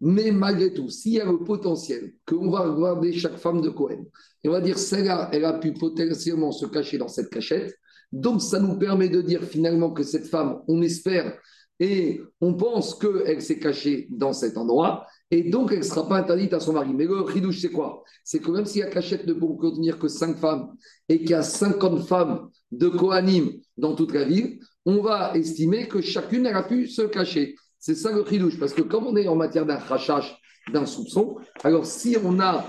[0.00, 4.04] mais malgré tout, s'il y a le potentiel qu'on va regarder chaque femme de Kohen,
[4.42, 7.72] et on va dire celle-là, elle a pu potentiellement se cacher dans cette cachette,
[8.10, 11.38] donc ça nous permet de dire finalement que cette femme, on espère
[11.78, 16.18] et on pense qu'elle s'est cachée dans cet endroit, et donc elle ne sera pas
[16.18, 16.92] interdite à son mari.
[16.94, 18.04] Mais le ridouche, c'est quoi?
[18.22, 20.74] C'est que même si la cachette ne peut contenir que 5 femmes
[21.08, 25.88] et qu'il y a 50 femmes de Kohanim dans toute la ville, on va estimer
[25.88, 27.54] que chacune elle a pu se cacher.
[27.78, 30.38] C'est ça le ridouche, parce que comme on est en matière d'un rachage,
[30.70, 32.66] d'un soupçon, alors si on a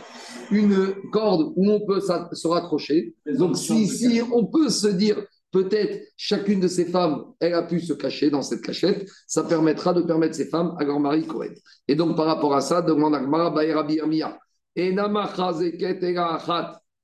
[0.50, 5.18] une corde où on peut se raccrocher, donc si, si on peut se dire
[5.54, 9.08] peut-être chacune de ces femmes, elle a pu se cacher dans cette cachette.
[9.28, 11.54] Ça permettra de permettre ces femmes à leur mari Kohen.
[11.88, 14.38] Et donc, par rapport à ça, demande Agmara Baerabi Amia.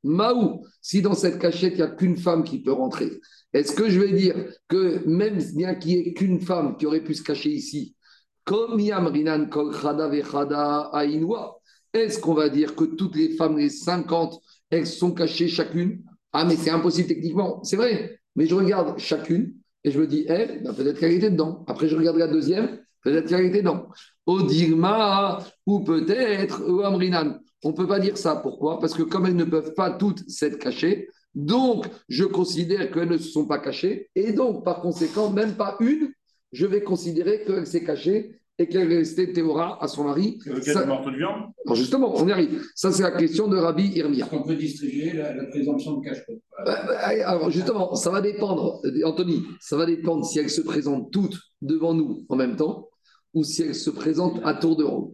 [0.03, 3.11] Maou, si dans cette cachette, il n'y a qu'une femme qui peut rentrer,
[3.53, 4.35] est-ce que je vais dire
[4.67, 7.95] que même bien qu'il n'y ait qu'une femme qui aurait pu se cacher ici,
[8.45, 9.73] comme Yamrinan Kol
[11.93, 16.03] est-ce qu'on va dire que toutes les femmes, les 50, elles sont cachées chacune?
[16.31, 17.63] Ah, mais c'est impossible techniquement.
[17.63, 18.18] C'est vrai.
[18.39, 21.65] Mais je regarde chacune et je me dis, elle, ben, peut-être qu'elle était dedans.
[21.67, 23.89] Après, je regarde la deuxième, peut-être qu'elle était dedans.
[24.25, 27.37] Odirma ou peut-être Amrinan.
[27.65, 28.37] On ne peut pas dire ça.
[28.37, 28.79] Pourquoi?
[28.79, 33.17] Parce que comme elles ne peuvent pas toutes s'être cachées, donc je considère qu'elles ne
[33.17, 34.09] se sont pas cachées.
[34.15, 36.13] Et donc, par conséquent, même pas une,
[36.53, 40.37] je vais considérer qu'elle s'est cachée et qu'elle restait Théora à son mari.
[40.61, 40.85] Ça...
[40.85, 41.45] morceau de viande?
[41.65, 42.61] Alors justement, on y arrive.
[42.75, 44.25] Ça, c'est la question de Rabbi Irmia.
[44.25, 46.21] Est-ce qu'on peut distribuer la, présomption de cache
[46.65, 51.09] bah, bah, Alors justement, ça va dépendre, Anthony, ça va dépendre si elles se présentent
[51.09, 52.89] toutes devant nous en même temps
[53.33, 55.11] ou si elles se présentent à tour de rôle.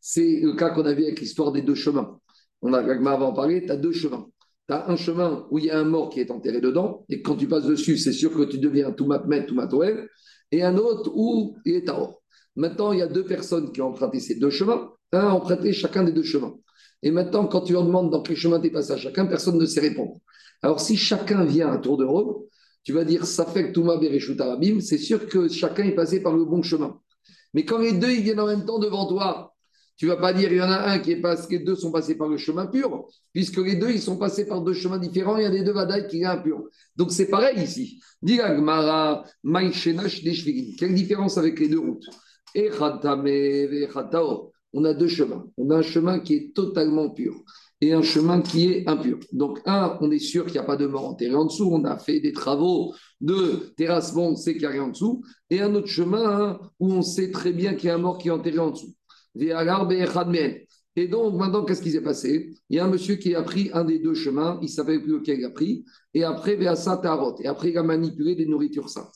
[0.00, 2.18] C'est le cas qu'on a vu avec l'histoire des deux chemins.
[2.62, 4.26] On a, avant parlé, tu as deux chemins.
[4.68, 7.22] Tu as un chemin où il y a un mort qui est enterré dedans, et
[7.22, 10.08] quand tu passes dessus, c'est sûr que tu deviens tout matmet, tout matoel,
[10.50, 12.22] et un autre où il est à or.
[12.58, 14.90] Maintenant, il y a deux personnes qui ont emprunté ces deux chemins.
[15.12, 16.56] Un a emprunté chacun des deux chemins.
[17.04, 19.56] Et maintenant, quand tu leur demandes dans quel chemin tu es passé à chacun, personne
[19.58, 20.18] ne sait répondre.
[20.62, 22.34] Alors, si chacun vient à tour de rôle,
[22.82, 26.20] tu vas dire ça fait que Touma Bereshut Arabim, c'est sûr que chacun est passé
[26.20, 26.98] par le bon chemin.
[27.54, 29.54] Mais quand les deux viennent en même temps devant toi,
[29.96, 31.92] tu vas pas dire il y en a un qui est passé, les deux sont
[31.92, 35.36] passés par le chemin pur, puisque les deux ils sont passés par deux chemins différents,
[35.36, 36.64] il y a des deux vadaï qui est impur.
[36.96, 38.00] Donc c'est pareil ici.
[40.76, 42.06] Quelle différence avec les deux routes?
[44.72, 45.46] On a deux chemins.
[45.56, 47.34] On a un chemin qui est totalement pur
[47.80, 49.18] et un chemin qui est impur.
[49.32, 51.70] Donc, un, on est sûr qu'il n'y a pas de mort enterrée en dessous.
[51.72, 55.22] On a fait des travaux de terrassement, on sait qu'il n'y a rien en dessous.
[55.48, 58.28] Et un autre chemin où on sait très bien qu'il y a un mort qui
[58.28, 58.94] est enterré en dessous.
[60.96, 62.50] Et donc, maintenant, qu'est-ce qui s'est passé?
[62.68, 64.98] Il y a un monsieur qui a pris un des deux chemins, il ne savait
[64.98, 66.66] plus lequel il a pris, et après, Et
[67.46, 69.14] après, il a manipulé des nourritures saintes.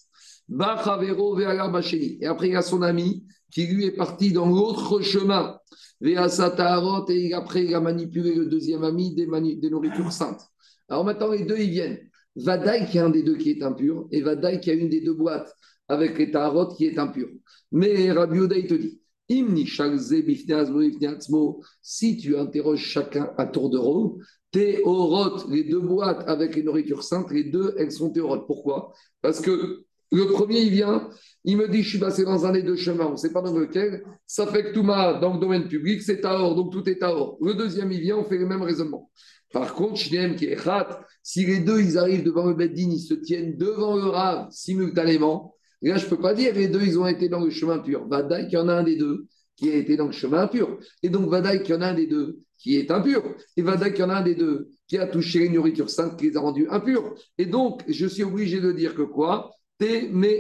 [0.51, 5.59] Et après, il y a son ami qui lui est parti dans l'autre chemin.
[6.05, 9.27] Et après, il a manipulé le deuxième ami des,
[9.71, 10.43] nourritures saintes.
[10.89, 11.99] Alors maintenant, les deux, ils viennent.
[12.35, 15.03] Vadaï, qui est un des deux qui est impur, et Vadaï, qui a une des
[15.03, 15.55] deux boîtes
[15.89, 17.29] avec les tarot qui est impur.
[17.71, 19.03] Mais Rabbi Oda, te dit
[21.83, 24.19] si tu interroges chacun à tour de rôle,
[24.55, 28.47] les deux boîtes avec les nourritures saintes, les deux, elles sont théorotes.
[28.47, 28.93] Pourquoi?
[29.23, 31.09] Parce que le premier, il vient,
[31.45, 33.43] il me dit, je suis passé dans un des deux chemins, on ne sait pas
[33.43, 36.89] dans lequel, ça fait que tout ma dans le domaine public, c'est Taor, donc tout
[36.89, 37.39] est Taor.
[37.41, 39.11] Le deuxième, il vient, on fait le même raisonnement.
[39.53, 40.59] Par contre, Shneem qui est
[41.23, 45.55] si les deux, ils arrivent devant le Beddin, ils se tiennent devant le Rav simultanément,
[45.83, 48.07] là, je ne peux pas dire, les deux, ils ont été dans le chemin pur.
[48.09, 50.79] Vadaï, qu'il y en a un des deux qui a été dans le chemin impur.
[51.03, 53.23] Et donc, Vadaï, qu'il y en a un des deux qui est impur.
[53.57, 56.17] Et Vada qu'il y en a un des deux qui a touché les nourritures saintes
[56.19, 57.15] qui les a rendues impures.
[57.37, 59.51] Et donc, je suis obligé de dire que quoi?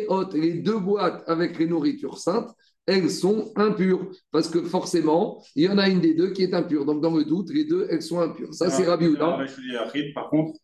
[0.09, 2.51] Hôtes, les deux boîtes avec les nourritures saintes,
[2.87, 4.11] elles sont impures.
[4.31, 6.85] Parce que forcément, il y en a une des deux qui est impure.
[6.85, 8.53] Donc, dans le doute, les deux, elles sont impures.
[8.55, 9.39] Ça, c'est Houda.
[10.15, 10.59] Par contre,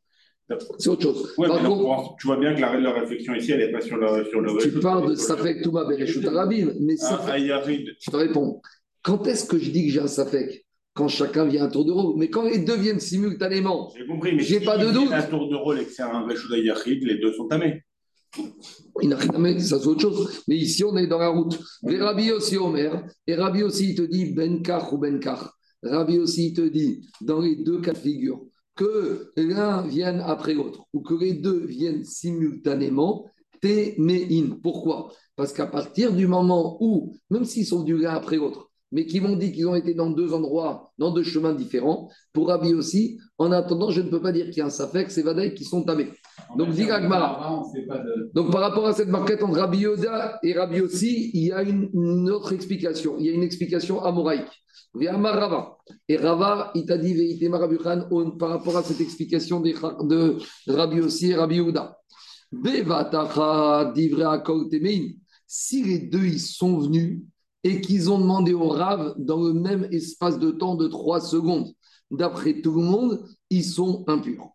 [0.79, 1.35] c'est autre chose.
[1.37, 3.97] Ouais, Par contre, tu vois bien que la, la réflexion ici, elle n'est pas sur
[3.99, 7.89] le, sur le tu parles de Safek Touma Bereshut Rabim, mais Ah, Safek, Ayarid.
[8.01, 8.61] je te réponds.
[9.03, 10.65] Quand est-ce que je dis que j'ai un Safek?
[10.95, 12.15] Quand chacun vient un tour de rôle.
[12.19, 15.13] Mais quand les deux viennent simultanément, J'ai compris, mais J'ai si pas de doute.
[15.13, 17.83] un tour de rôle et que c'est un Reshut Ayarid, les deux sont tamés.
[19.61, 20.43] Ça c'est autre chose.
[20.49, 21.59] Mais ici, on est dans la route.
[21.83, 25.55] Les Rabbi aussi, Omer, et Rabbi aussi, il te dit Benkar ou Benkar.
[25.83, 28.41] Rabbi aussi, il te dit, dans les deux cas de figure,
[28.75, 33.27] que l'un vienne après l'autre, ou que les deux viennent simultanément,
[33.61, 34.59] téméin.
[34.63, 35.13] Pourquoi?
[35.37, 39.21] Parce qu'à partir du moment où, même s'ils sont du l'un après l'autre, mais qui
[39.21, 43.19] m'ont dit qu'ils ont été dans deux endroits, dans deux chemins différents, pour Rabbi aussi,
[43.37, 45.65] en attendant, je ne peux pas dire qu'il y a un Safek, c'est Vadaï qui
[45.65, 46.09] sont tamés.
[46.57, 47.09] Donc, dit de.
[48.35, 51.63] Donc, par rapport à cette marquette entre Rabbi Yoda et Rabbi aussi, il y a
[51.63, 53.17] une, une autre explication.
[53.19, 54.47] Il y a une explication amoraïque.
[56.09, 57.39] Et Rava, il t'a dit,
[58.39, 61.95] par rapport à cette explication des- de Rabbi aussi et Rabbi Yehuda.
[65.47, 67.21] Si les deux ils sont venus
[67.65, 71.69] et qu'ils ont demandé au Rav dans le même espace de temps de 3 secondes,
[72.11, 74.49] d'après tout le monde, ils sont impurs.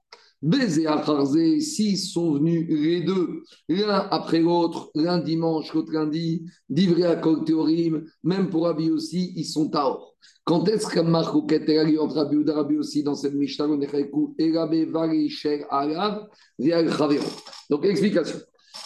[0.43, 6.43] Baiser à Kharzé, s'ils sont venus les deux, l'un après l'autre, l'un dimanche, l'autre lundi,
[6.69, 10.17] livré à Kolteorim, même pour Rabbi aussi, ils sont taor.
[10.43, 14.12] Quand est-ce que Marcoquette est entre Ouda et Rabbi aussi dans cette Mishnah, on est
[14.38, 16.27] et Rabbi Vari Sher Alav,
[16.60, 16.89] Vial.
[17.69, 18.39] Donc, explication.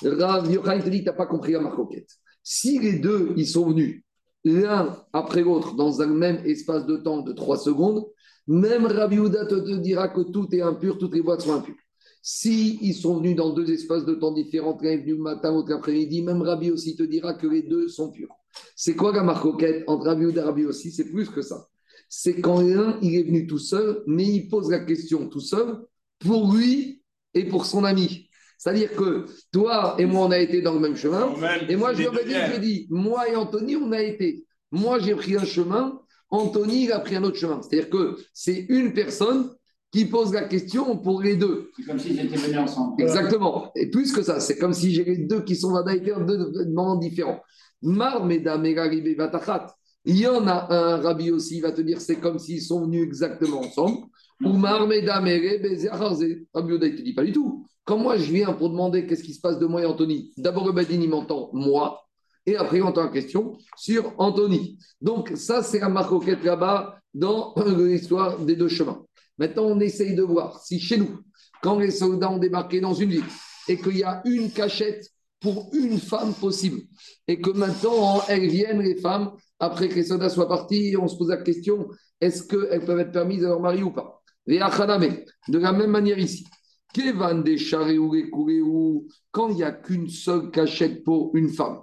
[0.03, 2.11] Rav Yochanan te dit, tu n'as pas compris la Marcoquette.
[2.43, 4.03] Si les deux, ils sont venus
[4.43, 8.05] l'un après l'autre dans un même espace de temps de 3 secondes,
[8.47, 11.75] même Rabbi Houda te, te dira que tout est impur, toutes les boîtes sont impures.
[12.21, 15.51] Si ils sont venus dans deux espaces de temps différents, l'un est venu le matin,
[15.51, 18.36] l'autre l'après-midi, même Rabbi aussi te dira que les deux sont purs.
[18.75, 21.67] C'est quoi la marcoquette entre Rabbi Houda et Rabbi aussi C'est plus que ça.
[22.10, 25.79] C'est quand l'un, il est venu tout seul, mais il pose la question tout seul
[26.19, 27.01] pour lui
[27.33, 28.29] et pour son ami.
[28.57, 31.33] C'est-à-dire que toi et moi, on a été dans le même chemin.
[31.69, 34.45] Et moi, je lui ai dit, moi et Anthony, on a été.
[34.71, 37.61] Moi, j'ai pris un chemin, Anthony, il a pris un autre chemin.
[37.61, 39.51] C'est-à-dire que c'est une personne
[39.91, 41.71] qui pose la question pour les deux.
[41.75, 43.01] C'est comme s'ils étaient venus ensemble.
[43.01, 43.71] Exactement.
[43.75, 46.65] Et plus que ça, c'est comme si j'ai les deux qui sont vadaïtés en deux
[46.65, 47.41] moments différents.
[47.81, 48.65] Mar, mesdames.
[48.65, 52.85] Il y en a un, Rabbi aussi, il va te dire, c'est comme s'ils sont
[52.85, 54.07] venus exactement ensemble.
[54.43, 57.65] Ou Mar, mesdames, Rabbi Oda, il te dit pas du tout.
[57.85, 60.65] Quand moi, je viens pour demander qu'est-ce qui se passe de moi et Anthony, d'abord,
[60.65, 62.06] le Badin, il m'entend moi,
[62.47, 64.79] et après, il entend la question sur Anthony.
[65.01, 69.03] Donc, ça, c'est la marcoquette là-bas dans l'histoire des deux chemins.
[69.38, 71.19] Maintenant, on essaye de voir si chez nous,
[71.62, 73.23] quand les soldats ont débarqué dans une ville
[73.67, 76.81] et qu'il y a une cachette pour une femme possible,
[77.27, 81.17] et que maintenant, elles viennent, les femmes, après que les soldats soient partis, on se
[81.17, 84.23] pose la question est-ce qu'elles peuvent être permises à leur mari ou pas?
[84.47, 86.45] Les achadame, de la même manière ici.
[86.93, 91.81] Kevan des et kouréou, quand il n'y a qu'une seule cachette pour une femme?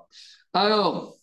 [0.54, 1.18] Alors,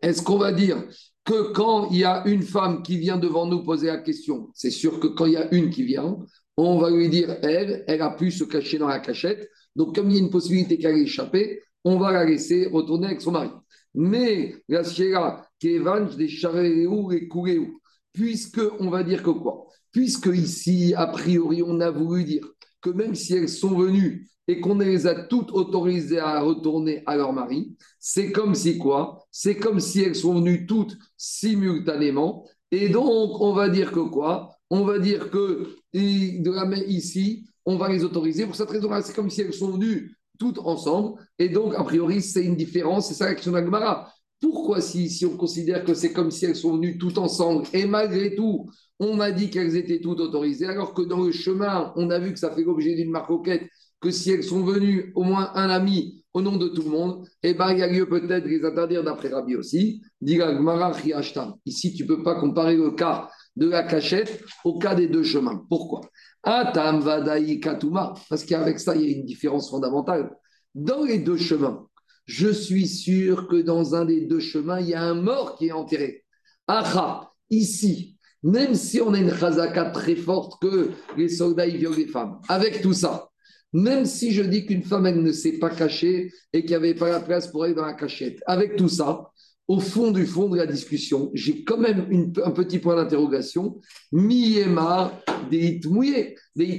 [0.00, 0.84] est-ce qu'on va dire
[1.24, 4.70] que quand il y a une femme qui vient devant nous poser la question, c'est
[4.70, 6.16] sûr que quand il y a une qui vient,
[6.56, 9.50] on va lui dire, elle, elle a pu se cacher dans la cachette.
[9.74, 13.08] Donc, comme il y a une possibilité qu'elle ait échappé, on va la laisser retourner
[13.08, 13.50] avec son mari.
[13.94, 17.80] Mais la Sierra, Kevan, des charéou et kouréou,
[18.12, 19.66] puisque on va dire que quoi?
[19.90, 22.46] Puisque ici, a priori, on a voulu dire
[22.80, 27.16] que même si elles sont venues et qu'on les a toutes autorisées à retourner à
[27.16, 29.24] leur mari, c'est comme si quoi?
[29.30, 32.44] C'est comme si elles sont venues toutes simultanément.
[32.72, 34.50] Et donc, on va dire que quoi?
[34.68, 38.44] On va dire que de la main ici, on va les autoriser.
[38.44, 41.20] Pour cette raison-là, c'est comme si elles sont venues toutes ensemble.
[41.38, 43.06] Et donc, a priori, c'est une différence.
[43.06, 44.12] C'est ça l'action d'Agmara.
[44.40, 47.86] Pourquoi si, si on considère que c'est comme si elles sont venues toutes ensemble et
[47.86, 52.10] malgré tout, on a dit qu'elles étaient toutes autorisées, alors que dans le chemin, on
[52.10, 53.68] a vu que ça fait l'objet d'une marcoquette,
[54.00, 57.26] que si elles sont venues au moins un ami au nom de tout le monde,
[57.42, 60.00] eh ben, il y a lieu peut-être de les interdire d'après Rabbi aussi.
[60.22, 65.24] Ici, tu ne peux pas comparer le cas de la cachette au cas des deux
[65.24, 65.64] chemins.
[65.68, 66.02] Pourquoi?
[66.42, 70.30] Parce qu'avec ça, il y a une différence fondamentale.
[70.74, 71.86] Dans les deux chemins,
[72.26, 75.66] je suis sûr que dans un des deux chemins, il y a un mort qui
[75.66, 76.24] est enterré.
[76.68, 82.06] Aha, ici, même si on a une chazaka très forte que les soldats violent les
[82.06, 83.30] femmes, avec tout ça,
[83.72, 86.94] même si je dis qu'une femme, elle ne s'est pas cachée et qu'il n'y avait
[86.94, 89.30] pas la place pour aller dans la cachette, avec tout ça,
[89.70, 93.80] au fond du fond de la discussion, j'ai quand même un petit point d'interrogation.
[94.10, 95.16] Miemar
[95.48, 96.76] des mouillé, des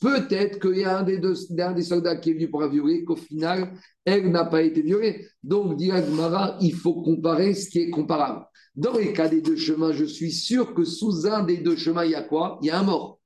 [0.00, 3.74] Peut-être qu'il y a un des soldats qui est venu pour la violer, qu'au final,
[4.06, 5.26] elle n'a pas été violée.
[5.42, 8.46] Donc, dit Agmara, il faut comparer ce qui est comparable.
[8.74, 12.06] Dans les cas des deux chemins, je suis sûr que sous un des deux chemins,
[12.06, 12.58] il y a quoi?
[12.62, 13.19] Il y a un mort.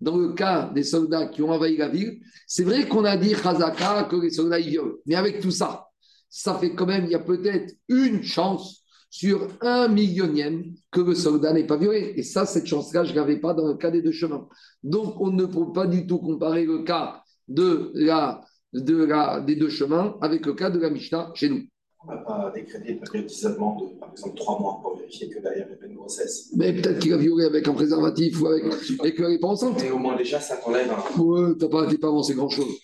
[0.00, 3.32] Dans le cas des soldats qui ont envahi la ville, c'est vrai qu'on a dit
[3.32, 4.94] Khazaka que les soldats violent.
[5.06, 5.86] Mais avec tout ça,
[6.28, 11.14] ça fait quand même, il y a peut-être une chance sur un millionième que le
[11.14, 12.12] soldat n'est pas violé.
[12.16, 14.46] Et ça, cette chance-là, je ne l'avais pas dans le cas des deux chemins.
[14.82, 20.52] Donc, on ne peut pas du tout comparer le cas des deux chemins avec le
[20.52, 21.62] cas de la Mishnah chez nous.
[22.10, 25.66] On n'a pas décrété le périodisation de, par exemple, trois mois pour vérifier que derrière
[25.68, 26.50] il y avait une grossesse.
[26.56, 28.64] Mais peut-être qu'il a violé avec un préservatif ou avec,
[29.04, 29.78] et qu'elle n'est pas enceinte.
[29.82, 31.20] Mais au moins, déjà, ça t'enlève un.
[31.20, 32.78] Ouais, tu n'as pas, pas avancé grand-chose.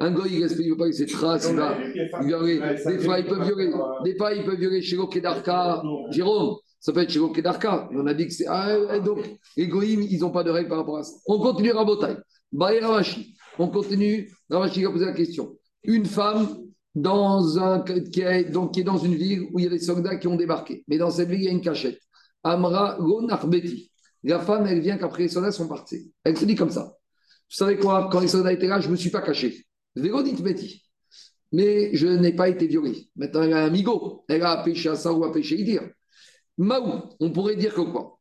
[0.00, 1.78] Un gars, il ne veut pas que ses traces, il va
[2.22, 2.60] violer.
[2.84, 3.72] Des fois, il peut violer.
[4.04, 5.82] Des fois, il peut violer chez Kedarka.
[6.10, 7.88] Jérôme, ça peut être chez Kedarka.
[7.94, 8.46] On a dit que c'est.
[8.48, 9.20] Ah, donc,
[9.56, 11.14] les goïms, ils n'ont pas de règles par rapport à ça.
[11.26, 12.16] On continue Rabotai.
[12.50, 13.34] Baye Ravashi.
[13.58, 14.30] On continue.
[14.50, 15.56] Ravashi a posé la question.
[15.84, 16.48] Une femme
[16.94, 19.78] dans un, qui, est, donc, qui est dans une ville où il y a des
[19.78, 20.84] soldats qui ont débarqué.
[20.88, 22.00] Mais dans cette ville, il y a une cachette.
[22.42, 23.90] Amra Gonarbeti.
[24.24, 26.12] La femme, elle vient qu'après les soldats sont partis.
[26.24, 26.94] Elle se dit comme ça.
[27.50, 28.08] Vous savez quoi?
[28.10, 29.66] Quand les soldats étaient là, je ne me suis pas caché.
[29.96, 30.08] Mais
[31.94, 33.08] je n'ai pas été violée.
[33.16, 34.24] Maintenant, elle a un migo.
[34.28, 35.82] Elle a péché à ça ou à péché dire.
[36.58, 38.18] Maou, on pourrait dire que quoi?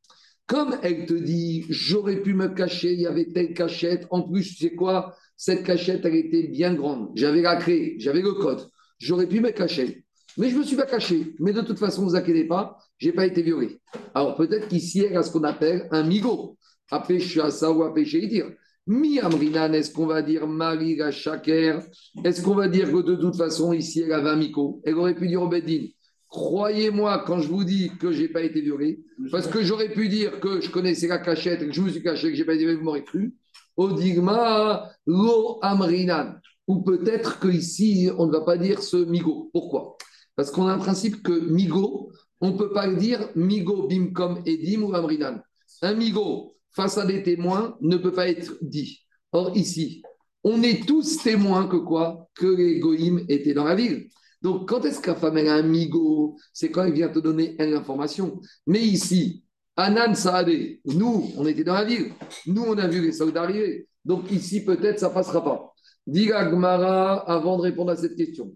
[0.47, 4.05] Comme elle te dit, j'aurais pu me cacher, il y avait telle cachette.
[4.09, 5.15] En plus, tu sais quoi?
[5.43, 7.09] Cette cachette, elle était bien grande.
[7.15, 8.69] J'avais la clé, j'avais le code.
[8.99, 10.05] J'aurais pu me cacher.
[10.37, 11.33] Mais je ne me suis pas caché.
[11.39, 13.79] Mais de toute façon, ne vous inquiétez pas, je n'ai pas été violée.
[14.13, 16.59] Alors peut-être qu'ici, elle a ce qu'on appelle un migo.
[16.91, 18.51] À péché à ça ou à péché dire.
[18.85, 23.35] Mi Amrinan, est-ce qu'on va dire Marie la Est-ce qu'on va dire que de toute
[23.35, 25.87] façon, ici, elle avait un micro Elle aurait pu dire au Bedin
[26.27, 30.07] Croyez-moi quand je vous dis que je n'ai pas été violé, parce que j'aurais pu
[30.07, 32.45] dire que je connaissais la cachette et que je me suis caché, que je n'ai
[32.45, 33.33] pas été violé, vous m'aurez cru.
[33.77, 36.35] Odigma, lo amrinan.
[36.67, 39.49] Ou peut-être qu'ici, on ne va pas dire ce migo.
[39.53, 39.97] Pourquoi?
[40.35, 44.83] Parce qu'on a un principe que migo, on ne peut pas dire migo bimkom edim
[44.83, 45.41] ou amrinan.
[45.81, 48.99] Un migo, face à des témoins ne peut pas être dit.
[49.31, 50.01] Or, ici,
[50.43, 52.29] on est tous témoins que quoi?
[52.35, 54.07] Que les goïms étaient dans la ville.
[54.41, 56.35] Donc, quand est-ce qu'un femme a un migo?
[56.53, 58.41] C'est quand il vient te donner l'information.
[58.65, 59.43] Mais ici,
[59.81, 62.11] Anan Saadé, nous, on était dans la ville.
[62.45, 63.87] Nous, on a vu les soldats arriver.
[64.05, 65.73] Donc, ici, peut-être, ça ne passera pas.
[66.05, 68.55] Diga Gmara, avant de répondre à cette question.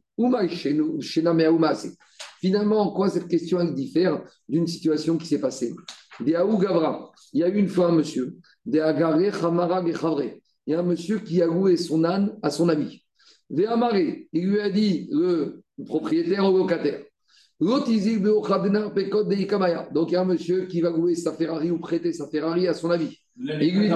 [2.39, 5.73] Finalement, en quoi cette question elle diffère d'une situation qui s'est passée?
[6.21, 8.95] Gavra, il y a eu une fois un monsieur, il y a
[10.79, 13.03] un monsieur qui a loué son âne à son ami.
[13.49, 17.01] il lui a dit, le propriétaire ou locataire,
[17.61, 18.05] donc il
[20.11, 22.91] y a un monsieur qui va louer sa Ferrari ou prêter sa Ferrari à son
[22.91, 23.17] ami.
[23.37, 23.89] Il lui,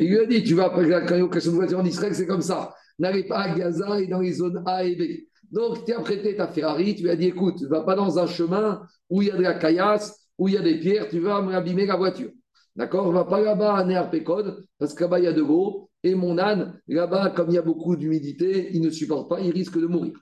[0.00, 2.26] il lui a dit, tu vas, quand il y a une voiture en Israël, c'est
[2.26, 2.74] comme ça.
[2.98, 5.02] N'allez pas à Gaza et dans les zones A et B.
[5.50, 8.18] Donc, tu as prêté ta Ferrari, tu lui as dit, écoute, ne va pas dans
[8.18, 11.08] un chemin où il y a de la caillasse, où il y a des pierres,
[11.08, 12.30] tu vas m'abîmer la voiture.
[12.76, 13.10] D'accord?
[13.10, 15.90] Va pas là-bas à Néarpécode, parce que là-bas, il y a de l'eau.
[16.04, 19.50] Et mon âne, là-bas, comme il y a beaucoup d'humidité, il ne supporte pas, il
[19.50, 20.12] risque de mourir.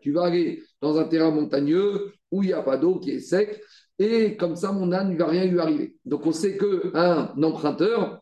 [0.00, 3.20] Tu vas aller dans un terrain montagneux où il n'y a pas d'eau, qui est
[3.20, 3.60] sec,
[3.98, 5.96] et comme ça, mon âne, ne va rien lui arriver.
[6.04, 8.20] Donc, on sait qu'un emprunteur,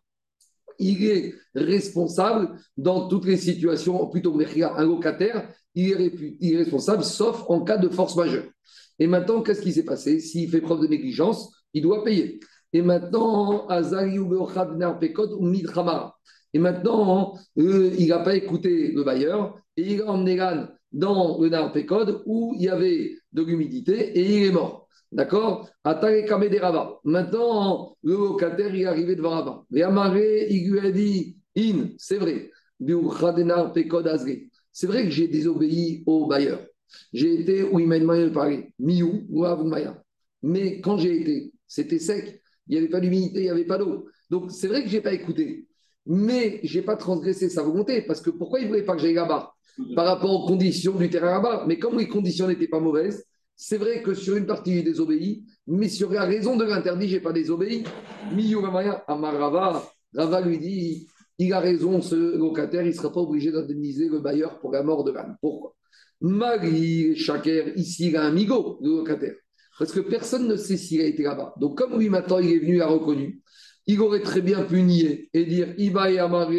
[0.79, 5.93] il est responsable dans toutes les situations, plutôt un locataire, il
[6.41, 8.45] est responsable, sauf en cas de force majeure.
[8.99, 10.21] Et maintenant, qu'est-ce qui s'est passé?
[10.21, 12.39] S'il fait preuve de négligence, il doit payer.
[12.73, 13.67] Et maintenant,
[16.55, 21.41] et maintenant, euh, il n'a pas écouté le bailleur et il a emmené l'âne dans
[21.41, 24.89] le Narpécode où il y avait de l'humidité et il est mort.
[25.11, 25.69] D'accord?
[27.05, 29.65] Maintenant, le locataire, est arrivé devant Rabat.
[29.73, 29.81] Et
[30.55, 32.51] il lui a dit In, c'est vrai.
[34.73, 36.61] C'est vrai que j'ai désobéi au bailleur.
[37.13, 40.01] J'ai été où il m'a demandé de parler, Miou ou Maya.
[40.43, 43.79] Mais quand j'ai été, c'était sec, il n'y avait pas d'humidité, il n'y avait pas
[43.79, 44.07] d'eau.
[44.31, 45.67] Donc c'est vrai que je n'ai pas écouté,
[46.07, 49.03] mais je n'ai pas transgressé sa volonté, parce que pourquoi il ne voulait pas que
[49.03, 49.55] j'aille là-bas
[49.95, 51.65] Par rapport aux conditions du terrain là-bas?
[51.67, 53.25] Mais comme les conditions n'étaient pas mauvaises,
[53.57, 57.17] c'est vrai que sur une partie, j'ai désobéi, mais sur la raison de l'interdit, je
[57.17, 57.85] n'ai pas désobéi.
[58.33, 61.07] Miou Maya, Amarava, Rava lui dit
[61.39, 64.83] il a raison, ce locataire, il ne sera pas obligé d'indemniser le bailleur pour la
[64.83, 65.37] mort de l'âne.
[65.41, 65.75] Pourquoi?
[66.21, 69.35] Marie Chaker, ici, il a un migo, le locataire.
[69.79, 71.55] Parce que personne ne sait s'il a été là-bas.
[71.61, 73.43] Donc, comme lui, maintenant, il est venu, il a reconnu,
[73.87, 76.51] il aurait très bien pu nier et dire Iba et Amare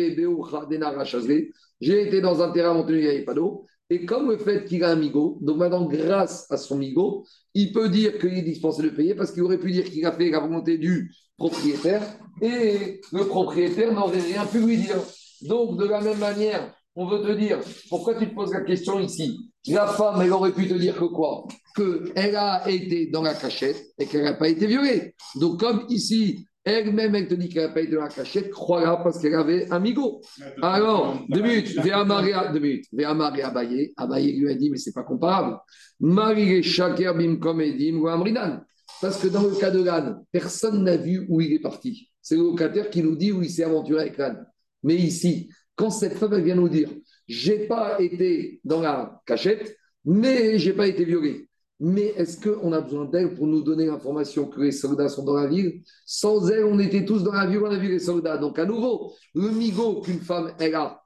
[1.81, 3.65] J'ai été dans un terrain montagneux, il n'y avait pas d'eau.
[3.89, 7.23] Et comme le fait qu'il a un migo, donc maintenant, grâce à son migo,
[7.53, 10.11] il peut dire qu'il est dispensé de payer parce qu'il aurait pu dire qu'il a
[10.11, 12.01] fait la volonté du propriétaire
[12.41, 14.97] et le propriétaire n'aurait rien pu lui dire.
[15.43, 17.59] Donc, de la même manière, on veut te dire,
[17.89, 19.51] pourquoi tu te poses la question ici?
[19.67, 21.45] La femme, elle aurait pu te dire que quoi?
[21.75, 25.13] Qu'elle a été dans la cachette et qu'elle n'a pas été violée.
[25.35, 29.19] Donc, comme ici, elle-même, elle te dit qu'elle pas été dans la cachette, crois-la parce
[29.19, 30.21] qu'elle avait un migo.
[30.61, 35.03] Alors, deux minutes, Véamaria, deux minutes, Véamaria Abaye, Abaye lui a dit, mais c'est pas
[35.03, 35.57] comparable.
[35.99, 38.61] Marie Shaker Bimkom Edim ou Amrinan.
[39.01, 42.09] Parce que dans le cas de l'âne, personne n'a vu où il est parti.
[42.21, 44.45] C'est le locataire qui nous dit où il s'est aventuré avec l'âne.
[44.83, 46.89] Mais ici, quand cette femme vient nous dire,
[47.27, 51.47] j'ai pas été dans la cachette, mais j'ai pas été violée.
[51.79, 55.35] Mais est-ce qu'on a besoin d'elle pour nous donner l'information que les soldats sont dans
[55.35, 55.81] la ville?
[56.05, 58.37] Sans elle, on était tous dans la ville, on a vu les soldats.
[58.37, 61.01] Donc, à nouveau, le migo qu'une femme, elle a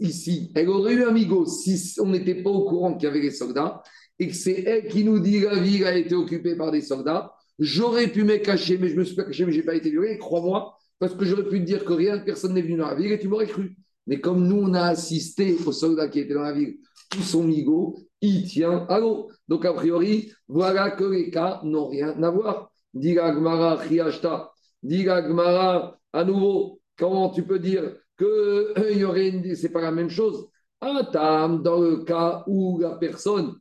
[0.00, 3.20] ici, elle aurait eu un migo si on n'était pas au courant qu'il y avait
[3.20, 3.82] les soldats
[4.18, 7.32] et que c'est elle qui nous dit la ville a été occupée par des soldats.
[7.58, 9.90] J'aurais pu me cacher, mais je me suis pas caché, mais je n'ai pas été
[9.90, 10.18] violé.
[10.18, 13.12] Crois-moi, parce que j'aurais pu te dire que rien, personne n'est venu dans la ville
[13.12, 13.76] et tu m'aurais cru.
[14.06, 16.76] Mais comme nous, on a assisté aux soldats qui étaient dans la ville,
[17.10, 19.28] tout son migo, il tient à l'eau.
[19.48, 22.70] Donc, a priori, voilà que les cas n'ont rien à voir.
[22.92, 24.50] Diga Gmara, Riashta.
[24.82, 29.90] Diga Gmara, à nouveau, comment tu peux dire que euh, y aurait c'est pas la
[29.90, 30.48] même chose
[30.80, 33.54] Atam, dans le cas où la personne,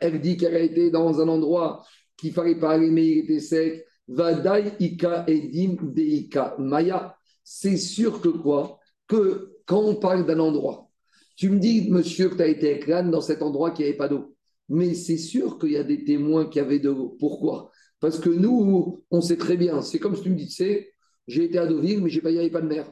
[0.00, 1.84] elle dit qu'elle a été dans un endroit
[2.16, 7.16] qu'il fallait pas aller, mais il était sec, Vadai Ika Edim Deika Maya.
[7.44, 8.78] C'est sûr que quoi?
[9.06, 10.88] Que quand on parle d'un endroit,
[11.36, 13.96] tu me dis, monsieur, que tu as été avec dans cet endroit qui n'y avait
[13.96, 14.29] pas d'eau.
[14.70, 17.16] Mais c'est sûr qu'il y a des témoins qui avaient de l'eau.
[17.18, 19.82] Pourquoi Parce que nous, on sait très bien.
[19.82, 20.92] C'est comme si tu me dis, tu sais,
[21.26, 22.90] j'ai été à Deauville, mais j'ai pas, il n'y avait pas de mer.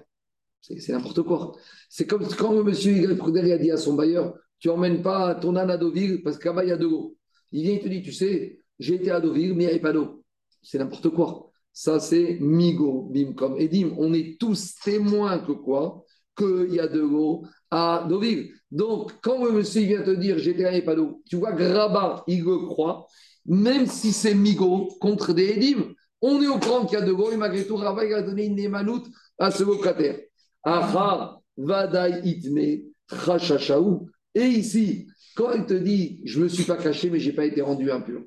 [0.60, 1.52] C'est n'importe quoi.
[1.88, 5.56] C'est comme quand le monsieur Pruder a dit à son bailleur, tu n'emmènes pas ton
[5.56, 7.16] âne à Deauville parce qu'à bas il y a de l'eau.
[7.52, 9.80] Il vient, il te dit, tu sais, j'ai été à Deauville, mais il n'y avait
[9.80, 10.24] pas d'eau.
[10.62, 11.50] C'est n'importe quoi.
[11.72, 13.56] Ça, c'est Migo, Bimcom.
[13.56, 16.04] Et Dim, on est tous témoins que quoi?
[16.36, 18.52] Qu'il y a de l'eau à Deauville.
[18.70, 22.44] Donc, quand le monsieur vient te dire j'étais à pas d'eau, tu vois, Grabat, il
[22.44, 23.06] le croit,
[23.46, 27.12] même si c'est Migo contre des Edim, on est au courant qu'il y a de
[27.12, 29.06] l'eau et malgré tout, Rabat, il a donné une émanoute
[29.38, 30.18] à ce locataire.
[30.64, 32.90] Aha, Vadai Itme,
[33.24, 34.08] Chachashaou.
[34.34, 35.06] Et ici,
[35.36, 37.62] quand il te dit je ne me suis pas caché, mais je n'ai pas été
[37.62, 38.22] rendu impur,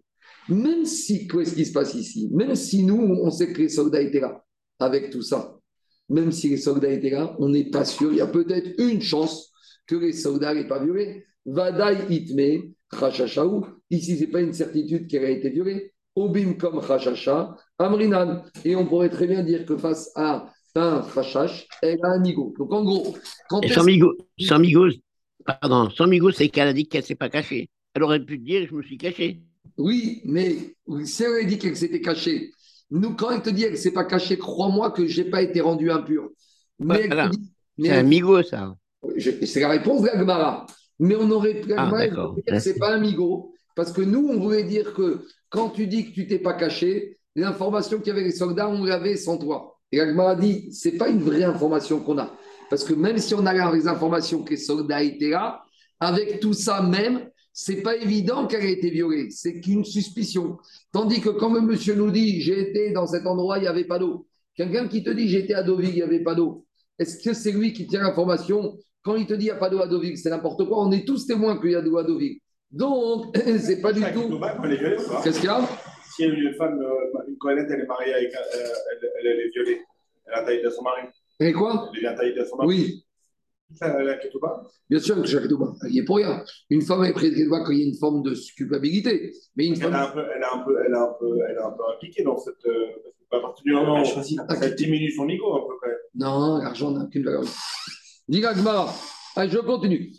[0.49, 2.29] même si, qu'est-ce qui se passe ici?
[2.31, 4.43] Même si nous, on sait que les soldats étaient là,
[4.79, 5.57] avec tout ça,
[6.12, 8.12] même si les soldats étaient là, on n'est pas sûr.
[8.12, 9.51] Il y a peut-être une chance
[9.88, 11.26] que les soldats n'aient pas violé.
[11.45, 13.66] Vadai itme, chachashaou.
[13.89, 15.93] Ici, ce n'est pas une certitude qu'elle a été violée.
[16.16, 18.43] Obim comme chachasha, amrinan.
[18.66, 22.53] Et on pourrait très bien dire que face à un chachash, elle a un migo.
[22.59, 23.16] Donc en gros,
[23.49, 23.62] quand.
[23.62, 24.89] Et sans migo, sans migo,
[25.45, 27.70] pardon, sans migo, c'est qu'elle a dit qu'elle ne s'est pas cachée.
[27.93, 29.41] Elle aurait pu dire je me suis caché.
[29.78, 32.51] Oui, mais si elle avait dit qu'elle s'était cachée,
[32.91, 35.41] nous, quand elle te dit qu'elle ne s'est pas cachée, crois-moi que je n'ai pas
[35.41, 36.29] été rendu impur.
[36.77, 37.09] Mais
[37.79, 38.75] c'est un migo, ça.
[39.19, 40.65] C'est la réponse de la
[40.99, 41.89] Mais on aurait pu ah,
[42.45, 43.53] que c'est pas un migo.
[43.75, 47.17] Parce que nous, on voulait dire que quand tu dis que tu t'es pas caché,
[47.35, 49.79] l'information qu'il y avait les soldats, on l'avait sans toi.
[49.93, 52.31] Et la dit, c'est pas une vraie information qu'on a.
[52.69, 55.63] Parce que même si on a les informations que les soldats étaient là,
[55.99, 60.57] avec tout ça même, c'est pas évident qu'elle ait été violée, c'est qu'une suspicion.
[60.91, 63.85] Tandis que quand le monsieur nous dit j'ai été dans cet endroit, il n'y avait
[63.85, 64.27] pas d'eau.
[64.55, 66.65] Quelqu'un qui te dit j'étais à Deauville, il n'y avait pas d'eau.
[66.97, 69.69] Est-ce que c'est lui qui tient l'information Quand il te dit il n'y a pas
[69.69, 70.79] d'eau à Deauville, c'est n'importe quoi.
[70.79, 72.39] On est tous témoins qu'il y a de l'eau à Deauville.
[72.71, 74.39] Donc, c'est pas du tout.
[75.23, 75.67] Qu'est-ce qu'il y a?
[76.15, 78.33] Si une femme, euh, une connaître, elle est mariée avec.
[78.33, 78.39] Euh,
[78.91, 79.81] elle, elle, est violée.
[80.25, 81.03] Elle a taillé de son mari.
[81.39, 81.89] Et quoi?
[81.95, 82.67] Elle est taillé de son mari.
[82.67, 83.05] Oui.
[84.89, 86.43] Bien sûr que chaque Ketouba, il est pour rien.
[86.69, 89.34] Une femme est prise Ketouba quand il y a une forme de culpabilité.
[89.55, 89.93] Mais une femme...
[89.93, 91.72] elle, a un peu, elle, a un peu, elle, a un peu, elle a un
[91.72, 92.65] peu impliqué dans cette.
[92.65, 94.05] Euh, à partir du moment où
[94.61, 95.97] elle diminue son ego un peu quand même.
[96.15, 97.43] Non, l'argent n'a aucune valeur.
[98.28, 98.93] Diga Gmara.
[99.38, 100.11] je continue.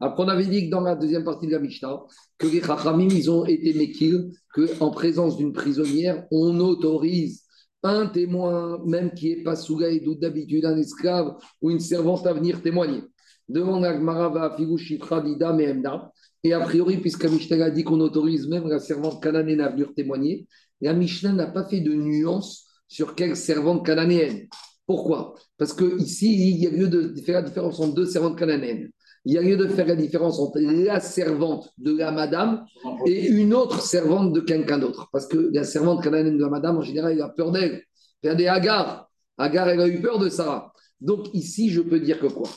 [0.00, 2.02] Après, on avait dit que dans la deuxième partie de la Mishnah,
[2.38, 4.30] que les Chachamim, ils ont été méquilles,
[4.78, 7.44] qu'en présence d'une prisonnière, on autorise
[7.82, 12.32] un témoin, même qui n'est pas sous ou d'habitude un esclave ou une servante à
[12.32, 13.02] venir témoigner.
[13.48, 16.12] Demande à Gmarava, Figushitra, Dida, Mehemda.
[16.44, 19.92] Et a priori, puisque Mishnah a dit qu'on autorise même la servante cananéenne à venir
[19.94, 20.46] témoigner,
[20.80, 24.46] la Mishnah n'a pas fait de nuance sur quelle servante cananéenne.
[24.86, 25.34] Pourquoi?
[25.58, 28.90] Parce qu'ici, il y a lieu de faire la différence entre deux servantes cananéennes
[29.24, 32.64] il y a lieu de faire la différence entre la servante de la madame
[33.06, 35.08] et une autre servante de quelqu'un d'autre.
[35.12, 37.82] Parce que la servante canadienne de la madame, en général, elle a peur d'elle.
[38.22, 39.10] Regardez Agar.
[39.36, 40.72] Agar, elle a eu peur de Sarah.
[41.00, 42.48] Donc ici, je peux dire que quoi?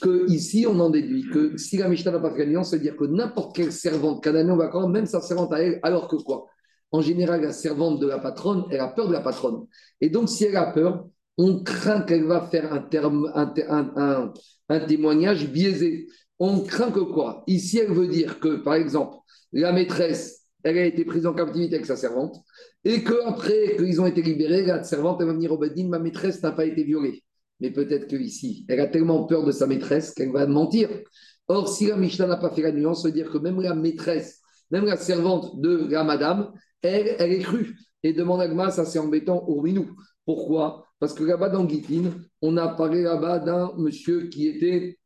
[0.00, 3.04] Que ici, on en déduit que si la Mishnah n'a pas fait la c'est-à-dire que
[3.04, 6.46] n'importe quelle servante cananéenne, on va quand même sa servante à elle, alors que quoi?
[6.92, 9.66] En général, la servante de la patronne, elle a peur de la patronne.
[10.00, 11.06] Et donc, si elle a peur,
[11.36, 14.32] on craint qu'elle va faire un,
[14.86, 16.08] témoignage biaisé.
[16.38, 17.44] On craint que quoi?
[17.46, 19.16] Ici, elle veut dire que, par exemple,
[19.52, 22.36] la maîtresse, elle a été prise en captivité avec sa servante,
[22.84, 26.42] et qu'après qu'ils ont été libérés, la servante, elle va venir au Bedin, ma maîtresse
[26.42, 27.22] n'a pas été violée.
[27.60, 30.88] Mais peut-être qu'ici, elle a tellement peur de sa maîtresse qu'elle va mentir.
[31.48, 33.74] Or, si la Mishnah n'a pas fait la nuance, ça veut dire que même la
[33.74, 37.76] maîtresse, même la servante de la madame, elle, elle est crue.
[38.02, 39.94] Et demande à ça c'est embêtant au minou.
[40.24, 40.86] Pourquoi?
[41.00, 44.98] Parce que là-bas dans Gitin, on a parlé là-bas d'un monsieur qui était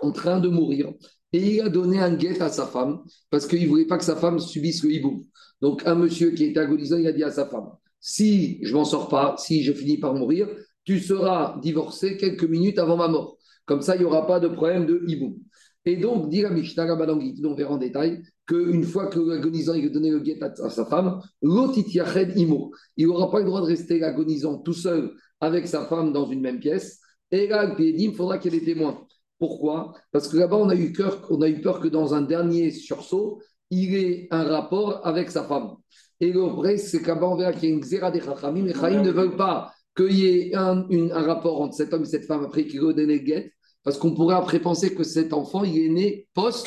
[0.00, 0.92] en train de mourir.
[1.32, 4.04] Et il a donné un guet à sa femme parce qu'il ne voulait pas que
[4.04, 5.26] sa femme subisse le hibou.
[5.60, 7.68] Donc, un monsieur qui était agonisant, il a dit à sa femme
[8.00, 10.48] Si je m'en sors pas, si je finis par mourir,
[10.84, 13.36] tu seras divorcé quelques minutes avant ma mort.
[13.66, 15.38] Comme ça, il n'y aura pas de problème de hibou.
[15.84, 20.10] Et donc, dit la Mishnah, on verra en détail, qu'une fois que l'agonisant a donné
[20.10, 22.72] le guet à, sa femme, imo.
[22.96, 26.40] Il n'aura pas le droit de rester l'agonisant tout seul avec sa femme dans une
[26.40, 26.98] même pièce.
[27.30, 29.06] Et là, il faudra qu'il y ait des témoins.
[29.38, 29.92] Pourquoi?
[30.10, 33.40] Parce que là-bas, on, a eu peur, que dans un dernier sursaut,
[33.70, 35.76] il ait un rapport avec sa femme.
[36.18, 38.64] Et le vrai, c'est qu'à on verra qu'il y a une xéra des chachamim.
[38.64, 42.26] Les chachamim ne veulent pas qu'il y ait un, rapport entre cet homme et cette
[42.26, 43.52] femme après qu'il ait donné guette,
[43.84, 46.66] parce qu'on pourrait après penser que cet enfant, il est né post,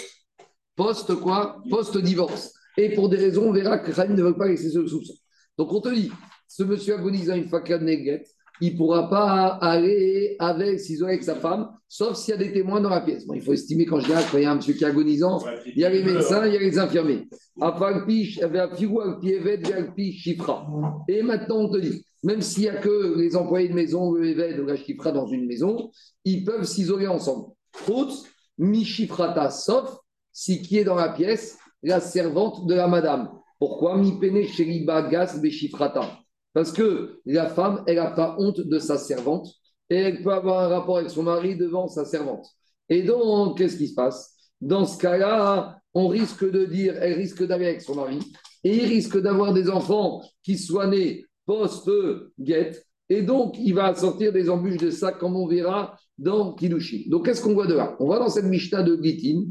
[0.76, 1.62] post quoi?
[1.70, 2.54] Post-divorce.
[2.78, 5.14] Et pour des raisons, on verra que les ne veulent pas laisser ce soupçon.
[5.58, 6.12] Donc on te dit,
[6.48, 8.24] ce monsieur agonisant une fois qu'il
[8.62, 12.54] il ne pourra pas aller avec, s'isoler avec sa femme, sauf s'il y a des
[12.54, 13.26] témoins dans la pièce.
[13.34, 15.80] il faut estimer qu'en général, quand il y a un monsieur qui est agonisant, il
[15.80, 17.28] y a les médecins, il y a les infirmiers.
[21.08, 24.28] Et maintenant, on te dit, même s'il n'y a que les employés de maison, le
[24.28, 25.92] évêque ou la chifra dans une maison,
[26.24, 27.48] ils peuvent s'isoler ensemble.
[27.74, 28.24] Faute,
[28.58, 29.98] mi chifrata, sauf
[30.34, 33.30] si qui est dans la pièce, la servante de la madame.
[33.60, 36.20] Pourquoi mi pene sheriba gas be chifrata
[36.54, 39.48] Parce que la femme, elle n'a pas honte de sa servante
[39.90, 42.48] et elle peut avoir un rapport avec son mari devant sa servante.
[42.90, 44.36] Et donc, qu'est-ce qui se passe?
[44.60, 48.20] Dans ce cas-là, on risque de dire, elle risque d'aller avec son mari
[48.64, 52.86] et il risque d'avoir des enfants qui soient nés post-guette.
[53.10, 57.10] Et donc, il va sortir des embûches de ça, comme on verra dans Kidushi.
[57.10, 57.96] Donc, qu'est-ce qu'on voit de là?
[58.00, 59.44] On voit dans cette Mishnah de Gitin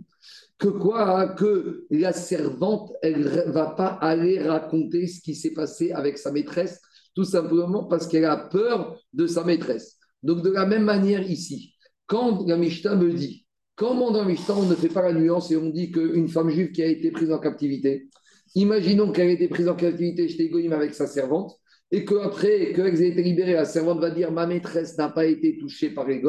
[0.62, 5.90] que quoi Que la servante, elle ne va pas aller raconter ce qui s'est passé
[5.90, 6.80] avec sa maîtresse,
[7.16, 9.98] tout simplement parce qu'elle a peur de sa maîtresse.
[10.22, 11.74] Donc, de la même manière ici,
[12.06, 13.44] quand la Mishnah me dit,
[13.74, 16.48] comment dans la Mishnah on ne fait pas la nuance et on dit qu'une femme
[16.48, 18.08] juive qui a été prise en captivité,
[18.54, 21.58] imaginons qu'elle a été prise en captivité chez Egoïm avec sa servante,
[21.94, 25.58] et qu'après, qu'elle ait été libérée, la servante va dire Ma maîtresse n'a pas été
[25.58, 26.22] touchée par les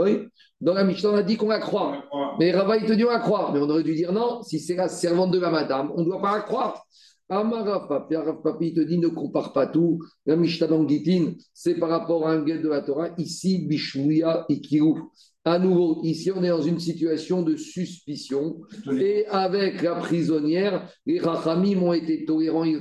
[0.60, 2.04] Dans la Mishnah, on a dit qu'on la croit.
[2.38, 3.52] Mais Rava, il te dit on la croit.
[3.54, 6.06] Mais on aurait dû dire non, si c'est la servante de la madame, on ne
[6.06, 6.86] doit pas la croire.
[7.30, 10.00] Amara Papi, il te dit ne compare pas tout.
[10.26, 10.86] La Mishnah dans
[11.54, 13.10] c'est par rapport à un guet de la Torah.
[13.18, 15.12] Ici, Bishouya et Kirou.
[15.46, 18.62] À nouveau, ici, on est dans une situation de suspicion.
[18.98, 22.78] Et avec la prisonnière, les Rachamim ont été tolérants et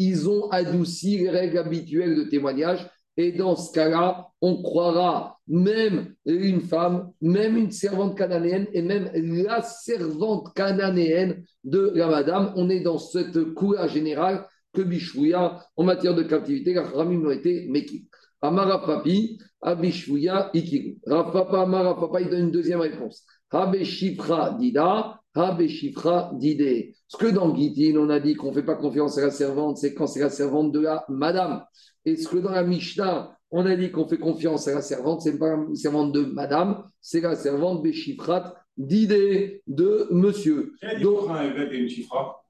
[0.00, 2.88] ils ont adouci les règles habituelles de témoignage.
[3.18, 9.10] Et dans ce cas-là, on croira même une femme, même une servante cananéenne et même
[9.14, 12.54] la servante cananéenne de la madame.
[12.56, 17.30] On est dans cette couleur générale que Bishouya, en matière de captivité, la Ramim ont
[17.30, 18.06] été Meki.
[18.40, 20.96] Amara Papi, Abishouya, Ikiru.
[21.06, 23.26] Rafapa, Amara Papa, il donne une deuxième réponse.
[23.50, 26.94] Habeshifra Dida, Habeshifra Dide.
[27.08, 29.78] Ce que dans Gitin, on a dit qu'on ne fait pas confiance à la servante,
[29.78, 31.64] c'est quand c'est la servante de la madame.
[32.04, 35.22] Et ce que dans la Mishnah, on a dit qu'on fait confiance à la servante,
[35.22, 40.72] c'est pas la servante de madame, c'est la servante Beshifrat d'idée de monsieur.
[40.80, 42.44] Quelle Donc, un évêque et une chifra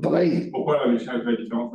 [0.00, 0.50] Pareil.
[0.50, 1.74] Pourquoi la Mishnah est différente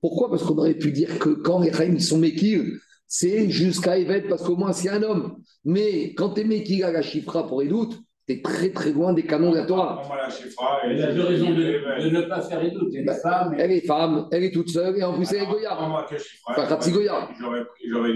[0.00, 0.30] Pourquoi?
[0.30, 2.74] Parce qu'on aurait pu dire que quand les Chaim sont méquilles,
[3.06, 5.36] c'est jusqu'à évêque parce qu'au moins c'est un homme.
[5.64, 7.98] Mais quand tu es méquille à la chifra pour les doutes,
[8.38, 10.02] très très loin des canons de la Torah.
[10.84, 12.92] Elle a deux raisons de, de, ne pas faire les doutes.
[12.94, 13.56] Elle est bah, femme.
[13.58, 15.76] Elle est femme, elle est toute seule et en plus elle est Goya.
[16.46, 17.28] Enfin, Goya.
[17.38, 18.10] J'aurais.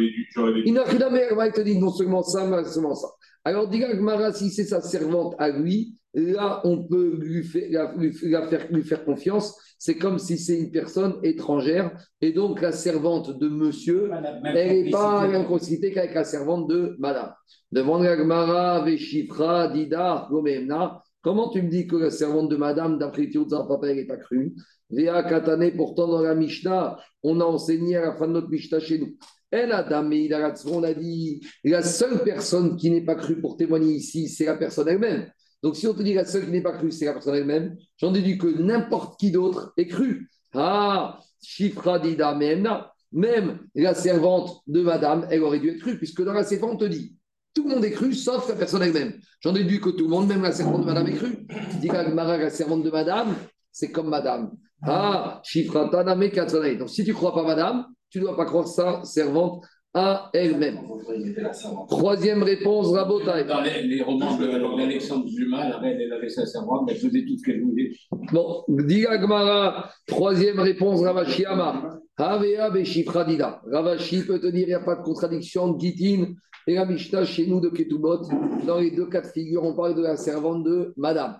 [0.65, 3.09] Il rien à elle te dit non seulement ça, mais seulement ça.
[3.45, 8.13] Alors, dit Gmara, si c'est sa servante à lui, là, on peut lui faire, lui,
[8.13, 9.59] faire, lui faire confiance.
[9.85, 11.93] C'est comme si c'est une personne étrangère.
[12.23, 14.11] Et donc, la servante de monsieur,
[14.43, 17.35] elle n'est pas même proximité qu'avec la servante de madame.
[17.71, 21.03] Demande Gmara, Veshifra, Dida, Gomemna.
[21.21, 24.55] Comment tu me dis que la servante de madame, d'après papa, elle n'est pas crue
[24.89, 28.81] Véa Katane, pourtant dans la Mishnah, on a enseigné à la fin de notre Mishnah
[28.81, 29.19] chez nous
[29.51, 33.39] Elle, Adam, mais il a, on a dit, la seule personne qui n'est pas crue
[33.39, 35.27] pour témoigner ici, c'est la personne elle-même.
[35.65, 37.79] Donc, si on te dit la seule qui n'est pas crue, c'est la personne elle-même,
[37.97, 40.29] j'en déduis que n'importe qui d'autre est cru.
[40.53, 42.35] Ah, Shifra Dida
[43.11, 46.77] même la servante de madame, elle aurait dû être crue, puisque dans la servante, on
[46.77, 47.17] te dit,
[47.55, 49.15] tout le monde est cru, sauf la personne elle-même.
[49.41, 51.47] J'en déduis que tout le monde, même la servante de madame, est crue.
[51.81, 53.35] Dit la servante de madame,
[53.73, 54.51] c'est comme madame.
[54.83, 56.29] Ah, Shifra Taname
[56.79, 60.31] Donc, si tu ne crois pas madame, tu ne dois pas croire sa servante à
[60.35, 60.81] elle-même.
[61.89, 63.45] Troisième réponse, Rabotai.
[63.45, 64.37] Dans les, les romans
[64.77, 67.93] d'Alexandre Dumas, la reine, elle avait sa servante, elle faisait tout ce qu'elle voulait.
[68.33, 72.01] Bon, Diga Gmara, troisième réponse, Ravashi Ama.
[72.17, 73.61] Havea Beshifradida.
[73.71, 76.35] Ravashi peut te dire, il n'y a pas de contradiction de Gitin
[76.67, 78.23] et la Mishnah chez nous de Ketubot.
[78.67, 81.37] Dans les deux cas de figure, on parle de la servante de Madame.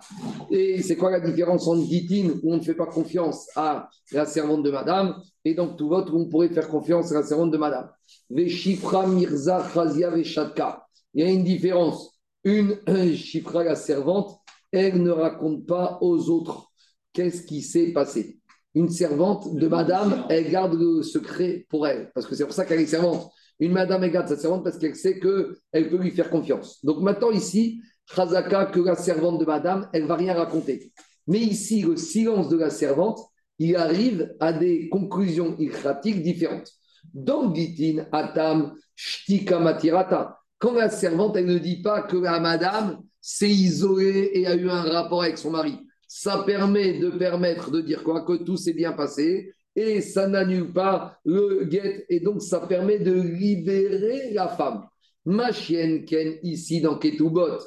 [0.51, 4.25] Et c'est quoi la différence entre Gitin, où on ne fait pas confiance à la
[4.25, 7.51] servante de Madame, et donc tout vote où on pourrait faire confiance à la servante
[7.51, 7.89] de madame?
[8.29, 10.85] Veshifra Mirza Khazia Veshatka.
[11.13, 12.11] Il y a une différence.
[12.43, 12.77] Une
[13.15, 14.37] Shifra, la servante,
[14.71, 16.67] elle ne raconte pas aux autres
[17.11, 18.39] qu'est-ce qui s'est passé.
[18.75, 22.65] Une servante de madame, elle garde le secret pour elle, parce que c'est pour ça
[22.65, 23.31] qu'elle est servante.
[23.59, 26.83] Une madame, elle garde sa servante parce qu'elle sait qu'elle peut lui faire confiance.
[26.83, 27.81] Donc maintenant, ici,
[28.13, 30.91] Khazaka, que la servante de madame, elle ne va rien raconter.
[31.27, 33.19] Mais ici, le silence de la servante,
[33.57, 36.71] il arrive à des conclusions ilkratiques différentes.
[37.13, 43.01] Dans Gitin, Atam, Shtika Matirata, quand la servante, elle ne dit pas que la madame
[43.21, 47.81] s'est isolée et a eu un rapport avec son mari, ça permet de permettre de
[47.81, 48.25] dire quoi?
[48.25, 52.99] Que tout s'est bien passé et ça n'annule pas le guet et donc ça permet
[52.99, 54.85] de libérer la femme.
[55.25, 57.59] Ma chienne Ken, ici dans Ketubot,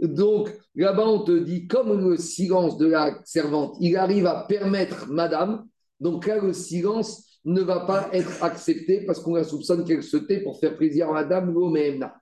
[0.00, 5.08] donc là-bas, on te dit, comme le silence de la servante, il arrive à permettre
[5.08, 5.66] madame,
[6.00, 10.16] donc là, le silence ne va pas être accepté parce qu'on la soupçonne qu'elle se
[10.16, 12.14] tait pour faire plaisir à madame Lomemna.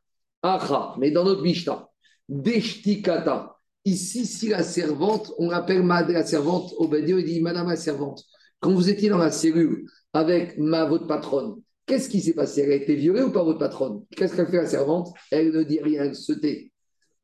[0.43, 1.89] Acha, mais dans notre Mishnah,
[2.29, 3.57] Deshtikata.
[3.85, 8.25] Ici, si la servante, on appelle la servante Obedio, il dit Madame la servante,
[8.63, 12.63] quand vous étiez dans la cellule avec ma, votre patronne, qu'est-ce qui s'est passé?
[12.63, 14.05] Elle a été violée ou pas votre patronne?
[14.17, 15.13] Qu'est-ce qu'elle fait la servante?
[15.33, 16.71] Elle ne dit rien, elle se tait.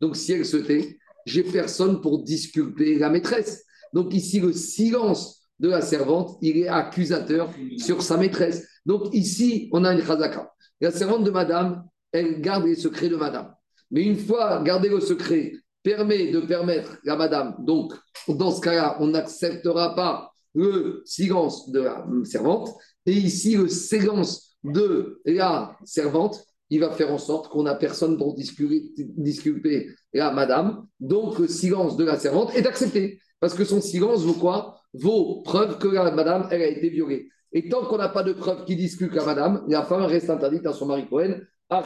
[0.01, 3.64] Donc, si elle se tait, j'ai personne pour disculper la maîtresse.
[3.93, 8.66] Donc, ici, le silence de la servante, il est accusateur sur sa maîtresse.
[8.84, 10.53] Donc, ici, on a une chazaka.
[10.80, 13.55] La servante de madame, elle garde les secrets de madame.
[13.93, 15.53] Mais une fois gardé le secret,
[15.84, 17.93] permet de permettre à madame, donc,
[18.26, 22.75] dans ce cas-là, on n'acceptera pas le silence de la servante.
[23.07, 28.19] Et ici, le silence de la servante, il va faire en sorte qu'on n'a personne
[28.19, 30.85] pour disculper, la madame.
[30.99, 33.21] Donc, le silence de la servante est accepté.
[33.39, 34.81] Parce que son silence vaut quoi?
[34.93, 37.29] Vaut preuve que la madame, elle a été violée.
[37.53, 40.67] Et tant qu'on n'a pas de preuve qui discute la madame, la femme reste interdite
[40.67, 41.37] à son mari Cohen.
[41.71, 41.85] Donc,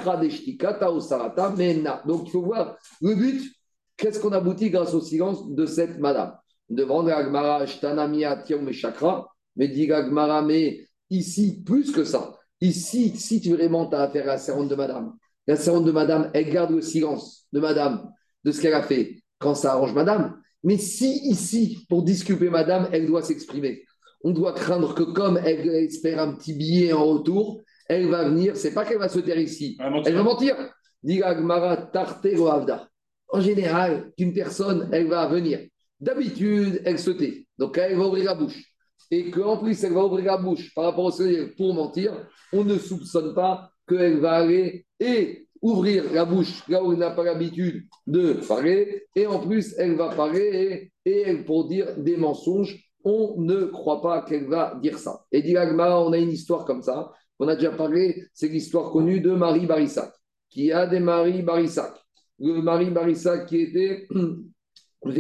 [2.27, 3.53] il faut voir le but.
[3.99, 6.39] Qu'est-ce qu'on aboutit grâce au silence de cette madame?
[6.73, 12.39] Devant Agmara, Chakra, mais dit Agmara, mais ici, plus que ça.
[12.63, 15.13] Ici, si tu vraiment as affaire à la servante de madame,
[15.47, 18.11] la servante de madame, elle garde le silence de madame,
[18.45, 20.41] de ce qu'elle a fait, quand ça arrange madame.
[20.65, 23.83] Mais si ici, pour disculper madame, elle doit s'exprimer,
[24.25, 28.57] on doit craindre que comme elle espère un petit billet en retour, elle va venir,
[28.57, 30.57] c'est pas qu'elle va se taire ici, elle va mentir.
[33.29, 35.67] En général, qu'une personne, elle va venir.
[36.03, 37.47] D'habitude, elle se tait.
[37.57, 38.73] Donc, elle va ouvrir la bouche
[39.13, 42.65] et qu'en plus elle va ouvrir la bouche par rapport au soleil pour mentir, on
[42.65, 47.23] ne soupçonne pas qu'elle va aller et ouvrir la bouche là où elle n'a pas
[47.23, 52.83] l'habitude de parler, et en plus elle va parler et, elle pour dire des mensonges.
[53.05, 55.25] On ne croit pas qu'elle va dire ça.
[55.31, 57.13] Et dit on a une histoire comme ça.
[57.41, 60.13] On a déjà parlé, c'est l'histoire connue de Marie Barissac,
[60.49, 61.95] qui a des Marie Barissac.
[62.39, 64.07] Le Marie Barissac qui était
[65.05, 65.15] donc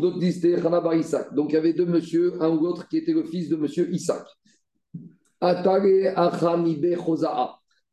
[0.00, 1.34] d'autres disent Hana Barissac.
[1.34, 3.92] Donc il y avait deux monsieur, un ou l'autre qui était le fils de monsieur
[3.92, 4.24] Isaac.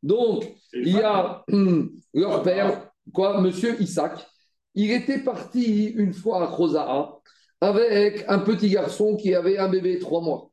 [0.02, 1.44] Donc il y a
[2.14, 4.26] leur père, quoi, monsieur Isaac.
[4.74, 7.14] Il était parti une fois à Chosaa
[7.60, 10.52] avec un petit garçon qui avait un bébé trois mois.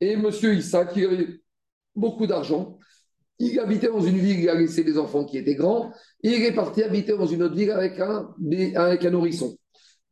[0.00, 1.40] Et monsieur Isaac, il avait
[1.94, 2.78] beaucoup d'argent.
[3.42, 6.52] Il habitait dans une ville, il a laissé des enfants qui étaient grands, il est
[6.52, 9.56] parti habiter dans une autre ville avec un, nourrisson.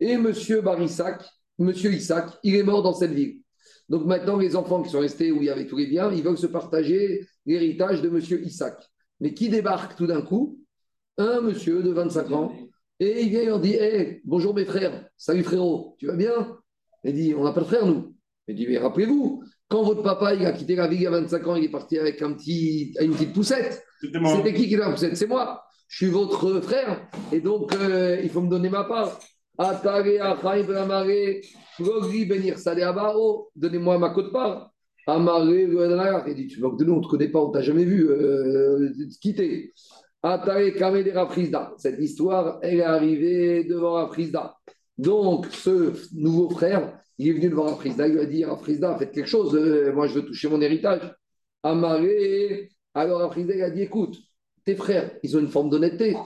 [0.01, 1.23] Et monsieur Barissac,
[1.59, 3.41] monsieur Isaac, il est mort dans cette ville.
[3.91, 6.23] Donc maintenant, les enfants qui sont restés où il y avait tous les biens, ils
[6.23, 8.83] veulent se partager l'héritage de monsieur Isaac.
[9.21, 10.59] Mais qui débarque tout d'un coup?
[11.19, 12.53] Un monsieur de 25 ans,
[13.01, 16.57] et il vient et leur dit hey, Bonjour mes frères, salut frérot, tu vas bien?
[17.05, 18.15] Il dit On n'a pas de frère, nous.
[18.47, 21.11] Il dit Mais rappelez-vous, Quand votre papa il a quitté la ville il y a
[21.11, 23.85] 25 ans, il est parti avec un petit, une petite poussette.
[24.01, 25.17] C'était qui qui l'a la poussette?
[25.17, 25.63] C'est moi.
[25.89, 27.09] Je suis votre frère.
[27.33, 29.19] Et donc, euh, il faut me donner ma part.
[33.57, 34.71] Donnez-moi ma cote part.
[35.07, 35.63] Amaré,
[36.29, 37.85] il dit Tu veux que nous, on ne te connaît pas, on ne t'a jamais
[37.85, 39.73] vu euh, quitter.
[41.79, 44.57] Cette histoire, elle est arrivée devant Rafrizda.
[44.99, 49.13] Donc, ce nouveau frère, il est venu devant Rafrizda, il lui a dit Rafrizda, faites
[49.13, 51.15] quelque chose, euh, moi je veux toucher mon héritage.
[51.63, 54.19] Amaré, alors Rafrizda, il a dit Écoute,
[54.65, 56.17] tes frères, ils ont une forme d'honnêteté.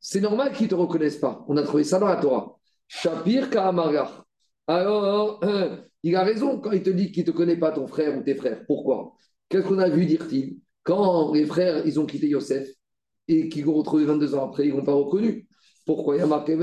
[0.00, 1.44] C'est normal qu'ils ne te reconnaissent pas.
[1.48, 2.56] On a trouvé ça dans la Torah.
[2.88, 4.24] Shapir Ka'amagar.
[4.66, 7.86] Alors, euh, il a raison quand il te dit qu'il ne te connaît pas, ton
[7.86, 8.64] frère ou tes frères.
[8.66, 9.12] Pourquoi?
[9.48, 12.68] Qu'est-ce qu'on a vu, dire-t-il Quand les frères, ils ont quitté Yosef
[13.28, 15.46] et qu'ils l'ont retrouvé 22 ans après, ils ne l'ont pas reconnu.
[15.86, 16.56] Pourquoi Il y a marqué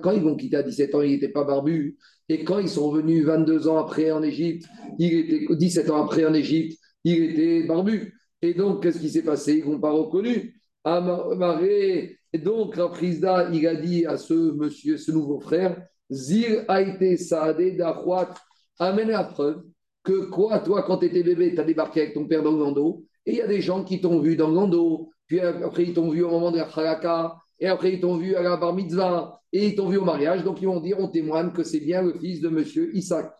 [0.00, 1.96] quand ils vont quitter à 17 ans, il n'était pas barbu.
[2.28, 4.66] Et quand ils sont venus 22 ans après en Égypte,
[4.98, 8.14] il était 17 ans après en Égypte, il était barbu.
[8.42, 9.62] Et donc, qu'est-ce qui s'est passé?
[9.64, 10.60] Ils ne pas reconnu.
[10.84, 12.18] Amaré.
[12.32, 15.80] Et donc, Raprisda, il a dit à ce monsieur, ce nouveau frère,
[16.10, 18.34] Zir a été saadé d'Achouat,
[18.78, 19.62] amène la preuve
[20.02, 22.58] que quoi, toi, quand tu étais bébé, tu as débarqué avec ton père dans le
[22.58, 25.84] landau, et il y a des gens qui t'ont vu dans le landau, puis après
[25.84, 28.56] ils t'ont vu au moment de la Khalaka, et après ils t'ont vu à la
[28.56, 31.62] bar mitzvah, et ils t'ont vu au mariage, donc ils vont dire, on témoigne que
[31.62, 33.32] c'est bien le fils de monsieur Isaac.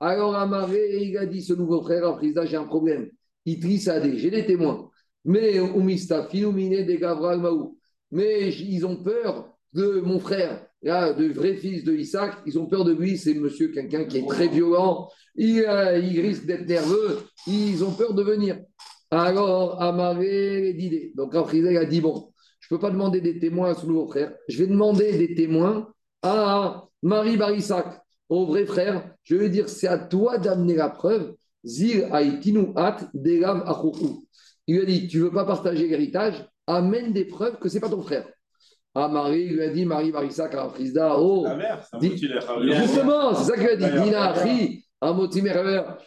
[0.00, 3.08] Alors Amaré, il a dit, ce nouveau frère, Raprisda, j'ai un problème.
[3.44, 4.90] Il Sadé, j'ai des témoins.
[5.24, 7.70] Mais de.
[8.10, 12.66] Mais ils ont peur de mon frère, là, le vrai fils de Isaac, ils ont
[12.66, 16.66] peur de lui, c'est monsieur quelqu'un qui est très violent, il, euh, il risque d'être
[16.66, 18.58] nerveux, ils ont peur de venir.
[19.12, 21.12] Alors, Amaré d'idée.
[21.14, 24.06] Donc, Raprisda a dit bon, je ne peux pas demander des témoins à son nouveau
[24.08, 25.92] frère, je vais demander des témoins
[26.22, 27.86] à Marie Barissac,
[28.30, 29.14] au vrai frère.
[29.22, 31.34] Je vais dire c'est à toi d'amener la preuve.
[31.64, 33.64] Zir Aitinu At Delav
[34.66, 36.46] il lui a dit, tu ne veux pas partager l'héritage?
[36.66, 38.26] Amène des preuves que ce n'est pas ton frère.
[38.94, 41.44] Ah, Marie lui a dit, Marie Marissa Karafrizda, oh.
[41.44, 44.02] La mère, Justement, c'est ça qu'il a dit.
[44.04, 44.34] Dina,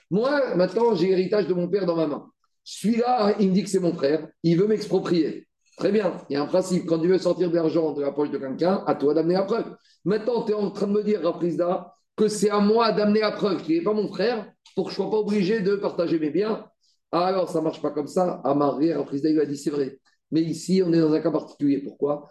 [0.09, 2.25] Moi, maintenant, j'ai l'héritage de mon père dans ma main.
[2.65, 5.47] Celui-là, il me dit que c'est mon frère, il veut m'exproprier.
[5.77, 6.85] Très bien, il y a un principe.
[6.87, 9.43] Quand tu veux sortir de l'argent de la poche de quelqu'un, à toi d'amener la
[9.43, 9.75] preuve.
[10.03, 13.31] Maintenant, tu es en train de me dire, Rafrizda, que c'est à moi d'amener la
[13.31, 16.17] preuve qu'il n'est pas mon frère pour que je ne sois pas obligé de partager
[16.17, 16.65] mes biens.
[17.11, 18.41] Ah, alors, ça ne marche pas comme ça.
[18.43, 19.99] Amaré, Rafrizda, il a dit c'est vrai.
[20.31, 21.79] Mais ici, on est dans un cas particulier.
[21.79, 22.27] Pourquoi?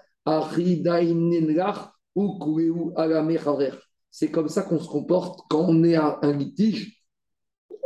[4.11, 7.05] C'est comme ça qu'on se comporte quand on est à un litige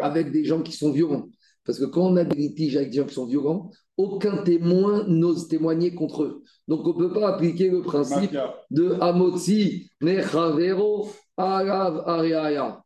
[0.01, 1.29] avec des gens qui sont violents.
[1.69, 5.05] Parce que quand on a des litiges avec des gens qui sont violents, aucun témoin
[5.07, 6.43] n'ose témoigner contre eux.
[6.67, 8.35] Donc on ne peut pas appliquer le principe
[8.71, 12.83] de Amotsi Nechavero Arav Ariaya.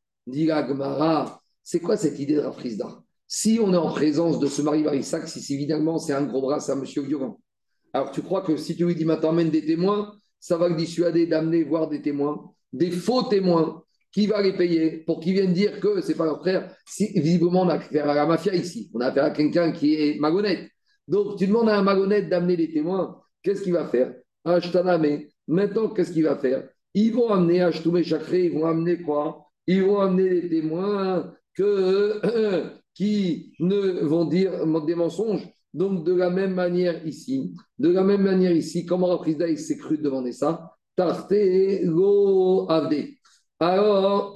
[1.63, 3.05] C'est quoi cette idée de Rafrizda?
[3.29, 6.59] Si on est en présence de ce mari Barissac, si évidemment c'est un gros bras,
[6.59, 7.39] c'est un monsieur violent.
[7.93, 10.75] Alors tu crois que si tu lui dis maintenant amène des témoins, ça va le
[10.75, 13.82] dissuader d'amener voir des témoins, des faux témoins,
[14.13, 16.75] qui va les payer pour qu'ils viennent dire que c'est pas leur frère.
[16.87, 18.91] Si, visiblement, on a affaire à la mafia ici.
[18.95, 20.69] On a affaire à quelqu'un qui est magonnette.
[21.09, 23.21] Donc, tu demandes à un magonnette d'amener des témoins.
[23.43, 24.15] Qu'est-ce qu'il va faire?
[24.45, 26.69] Mais Maintenant, qu'est-ce qu'il va faire?
[26.95, 29.47] Ils vont amener Ashtoumé Chakré, ils vont amener quoi?
[29.67, 32.21] Ils vont amener des témoins que
[32.95, 35.49] qui ne vont dire des mensonges.
[35.73, 39.97] Donc, de la même manière ici, de la même manière ici, comment Raprisda s'est cru
[39.97, 41.33] demander ça Tarte
[41.87, 43.07] go avde.
[43.63, 44.35] Alors,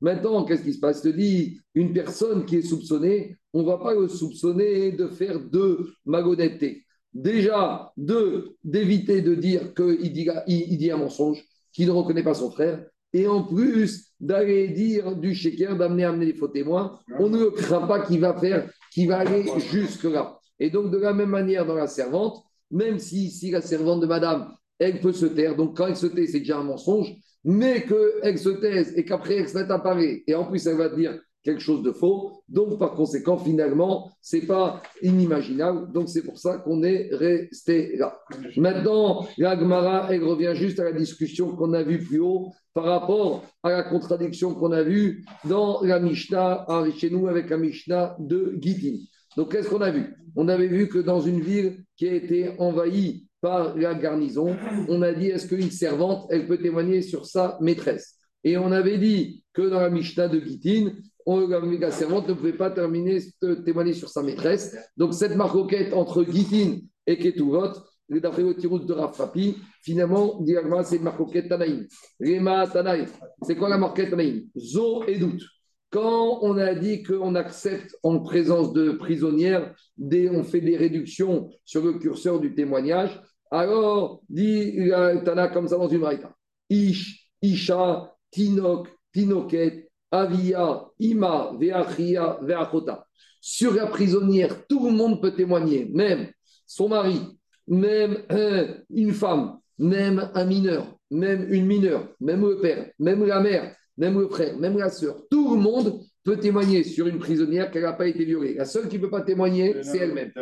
[0.00, 1.04] maintenant, qu'est-ce qui se passe?
[1.04, 5.08] Je te dis, une personne qui est soupçonnée, on ne va pas le soupçonner de
[5.08, 6.86] faire de malhonnêteté.
[7.12, 11.44] Déjà, de d'éviter de dire qu'il dit, il dit un mensonge,
[11.74, 16.32] qu'il ne reconnaît pas son frère, et en plus d'aller dire du shaker, d'amener amener
[16.32, 20.38] des faux témoins, on ne craint pas qu'il va faire, qu'il va aller jusque-là.
[20.58, 24.06] Et donc, de la même manière, dans la servante, même si, si la servante de
[24.06, 27.14] madame, elle peut se taire, donc quand elle se tait, c'est déjà un mensonge,
[27.44, 31.18] mais qu'elle se taise et qu'après mette à parler, et en plus elle va dire
[31.44, 32.42] quelque chose de faux.
[32.48, 35.92] Donc, par conséquent, finalement, ce n'est pas inimaginable.
[35.92, 38.18] Donc, c'est pour ça qu'on est resté là.
[38.56, 42.84] Maintenant, la Gemara, elle revient juste à la discussion qu'on a vue plus haut par
[42.84, 46.66] rapport à la contradiction qu'on a vue dans la Mishnah,
[46.96, 49.04] chez nous, avec la Mishnah de Gitin.
[49.36, 50.14] Donc, qu'est-ce qu'on a vu?
[50.36, 54.56] On avait vu que dans une ville qui a été envahie par la garnison,
[54.88, 58.16] on a dit est-ce qu'une servante, elle peut témoigner sur sa maîtresse?
[58.42, 60.92] Et on avait dit que dans la Mishnah de Gitin,
[61.26, 63.18] la servante ne pouvait pas terminer,
[63.66, 64.74] témoigner sur sa maîtresse.
[64.96, 67.74] Donc, cette marcoquette entre Gitin et Ketuvot,
[68.08, 70.42] d'après le tirous de Rav Papi, finalement,
[70.82, 71.86] c'est une Tanaïm.
[72.18, 73.06] Rema Tanaïm.
[73.42, 74.44] C'est quoi la marquette Tanaïm?
[74.56, 75.42] Zo et doute.
[75.90, 81.84] Quand on a dit qu'on accepte en présence de prisonnières, on fait des réductions sur
[81.84, 83.20] le curseur du témoignage,
[83.50, 84.90] alors, dit
[85.24, 86.34] Tana comme ça dans une raïta.
[86.70, 93.06] Ish, Isha, Tinok, Tinoket, Avia, Ima, Veachia, Veachota.
[93.40, 96.28] Sur la prisonnière, tout le monde peut témoigner, même
[96.66, 97.20] son mari,
[97.68, 103.40] même euh, une femme, même un mineur, même une mineure, même le père, même la
[103.40, 105.22] mère, même le frère, même la sœur.
[105.30, 108.54] Tout le monde peut témoigner sur une prisonnière qu'elle n'a pas été violée.
[108.54, 110.32] La seule qui ne peut pas témoigner, c'est elle-même.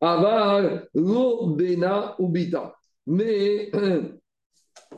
[0.00, 2.74] Aval, lo, bena, ubita.
[3.06, 3.70] Mais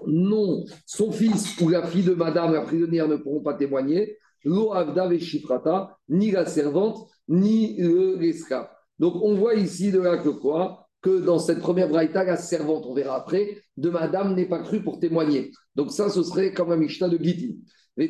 [0.06, 4.16] non, son fils ou la fille de madame, la prisonnière, ne pourront pas témoigner.
[4.44, 7.76] Lo, avda, shifrata, ni la servante, ni
[8.16, 8.68] l'esclave.
[8.98, 10.88] Donc on voit ici de là que quoi?
[11.00, 14.82] Que dans cette première braïta, la servante, on verra après, de madame n'est pas crue
[14.82, 15.52] pour témoigner.
[15.76, 17.54] Donc ça, ce serait comme un Mishnah de Gitin.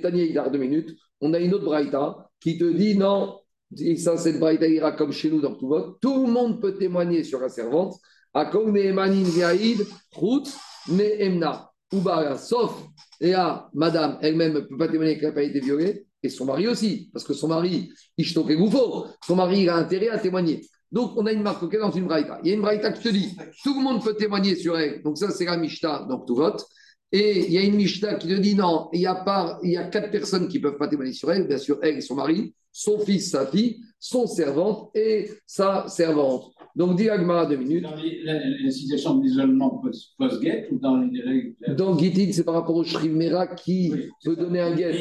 [0.03, 0.97] Tania, il a deux minutes.
[1.21, 3.41] On a une autre braïta qui te dit non,
[3.77, 5.99] et ça, cette braïta ira comme chez nous dans tout vote.
[6.01, 7.95] Tout le monde peut témoigner sur la servante.
[12.39, 12.83] Sauf,
[13.35, 16.67] à madame elle-même ne peut pas témoigner qu'elle n'a pas été violée, et son mari
[16.69, 18.59] aussi, parce que son mari, Ishtok et
[19.27, 20.67] son mari a intérêt à témoigner.
[20.91, 22.41] Donc, on a une marque dans une braïta.
[22.43, 25.03] Il y a une braïta qui te dit tout le monde peut témoigner sur elle.
[25.03, 26.65] Donc, ça, c'est la Mishnah, donc tout vote.
[27.11, 29.71] Et il y a une Mishnah qui te dit non, il y a, pas, il
[29.73, 32.01] y a quatre personnes qui ne peuvent pas témoigner sur elle, bien sûr, elle et
[32.03, 36.53] son mari, son fils, sa fille, son servante et sa servante.
[36.77, 37.83] Donc, dit Agmara deux minutes.
[37.83, 39.83] Dans la, situation d'isolement
[40.19, 43.93] post-get ou dans les règles Dans Gitin, c'est par rapport au Shrimera qui
[44.25, 44.93] peut donner un get.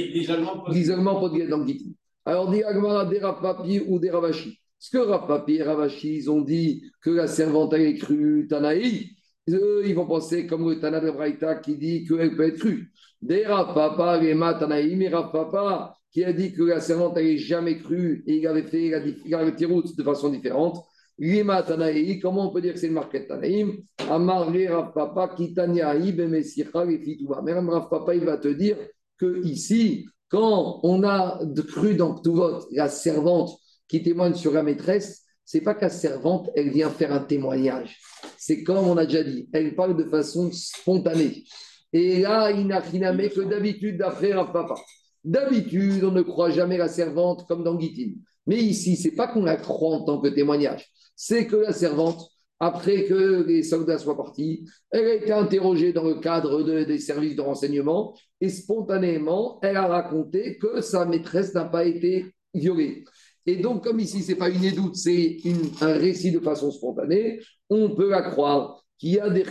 [0.70, 1.92] L'isolement post-get dans Gitin.
[2.26, 4.60] Alors, dit Agmara des Rapapi ou des Ravashi.
[4.80, 9.17] Ce que Rapapi et Ravashi, ils ont dit que la servante a cru Tanaï,
[9.50, 12.92] eux, ils vont penser comme le Tana de Braïta qui dit qu'elle peut être crue.
[13.22, 18.24] Des Papa, les Matanaïm et Papa qui a dit que la servante n'avait jamais cru
[18.28, 20.84] et il avait fait la, avait de façon différente.
[21.18, 23.78] Les Matanaïm, comment on peut dire que c'est une marquette Tanaïm?
[24.10, 27.42] Amar Rav Papa, Kitaniaï, Bemesicha, les Fitouba.
[27.42, 28.78] Rav Papa, il va te dire
[29.18, 35.27] que ici, quand on a cru dans Ktuvot, la servante qui témoigne sur la maîtresse,
[35.48, 37.98] c'est pas qu'à servante, elle vient faire un témoignage.
[38.38, 41.46] C'est comme on a déjà dit, elle parle de façon spontanée.
[41.94, 44.76] Et là, il n'a que d'habitude d'après un papa.
[45.24, 48.22] D'habitude, on ne croit jamais la servante comme dans Guitine.
[48.46, 50.86] Mais ici, c'est pas qu'on la croit en tant que témoignage,
[51.16, 52.30] c'est que la servante,
[52.60, 57.38] après que les soldats soient partis, elle a été interrogée dans le cadre des services
[57.38, 63.06] de renseignement et spontanément, elle a raconté que sa maîtresse n'a pas été violée.
[63.48, 65.38] Et donc, comme ici, ce n'est pas une édoute, c'est
[65.82, 67.40] un récit de façon spontanée,
[67.70, 68.84] on peut la croire.
[69.00, 69.44] Quand il est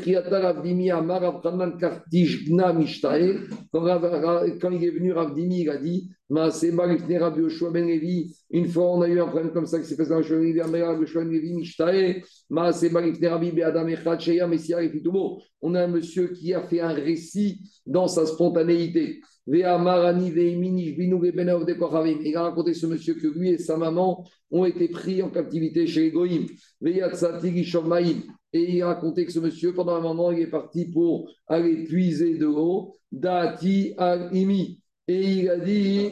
[4.90, 6.51] venu, Ravdimi, il a dit Ben.
[8.51, 10.24] Une fois, on a eu un problème comme ça qui s'est passé dans le
[12.51, 12.74] Ben
[15.61, 19.20] On a un monsieur qui a fait un récit dans sa spontanéité.
[19.49, 19.79] Il a
[22.43, 26.11] raconté ce monsieur que lui et sa maman ont été pris en captivité chez les
[26.11, 26.47] Goïm.
[26.85, 31.85] Et il a raconté que ce monsieur, pendant un moment, il est parti pour aller
[31.85, 32.97] puiser de l'eau.
[33.12, 34.81] Dati al-imi.
[35.09, 36.11] Et il a dit.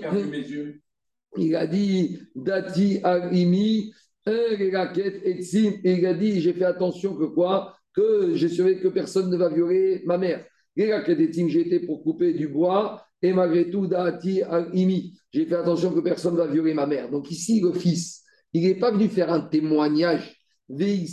[1.37, 3.93] Il a dit Dati al-imi.
[4.27, 7.77] Et il a dit J'ai fait attention que quoi?
[7.95, 10.45] Que j'ai surveillé que personne ne va violer ma mère.
[10.77, 13.89] J'ai été pour couper du bois et malgré tout,
[14.23, 17.11] j'ai fait attention que personne ne va violer ma mère.
[17.11, 18.23] Donc ici, le fils,
[18.53, 20.39] il n'est pas venu faire un témoignage.
[20.69, 21.07] Et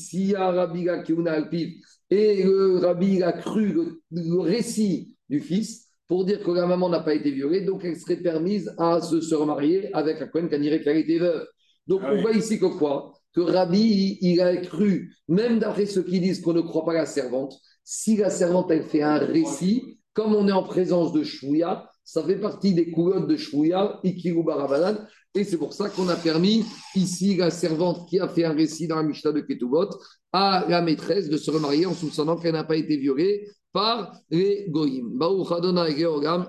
[2.44, 3.74] le rabbi a cru
[4.12, 7.96] le, récit du fils pour dire que la maman n'a pas été violée, donc elle
[7.96, 11.48] serait permise à se, remarier avec la Cohen dirait qu'elle était veuve.
[11.88, 13.14] Donc ah on voit ici que quoi?
[13.34, 17.06] Que Rabbi, il a cru, même d'après ceux qui disent qu'on ne croit pas la
[17.06, 17.54] servante,
[17.86, 22.22] si la servante, elle fait un récit, comme on est en présence de Shouya, ça
[22.26, 26.66] fait partie des coulottes de Shouya, Ikiru Barabanan, et c'est pour ça qu'on a permis
[26.96, 29.90] ici la servante qui a fait un récit dans la Mishnah de Ketubot
[30.34, 34.66] à la maîtresse de se remarier en soupçonnant qu'elle n'a pas été violée par les
[34.70, 35.18] Goïm.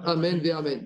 [0.04, 0.80] Amen ve Amen.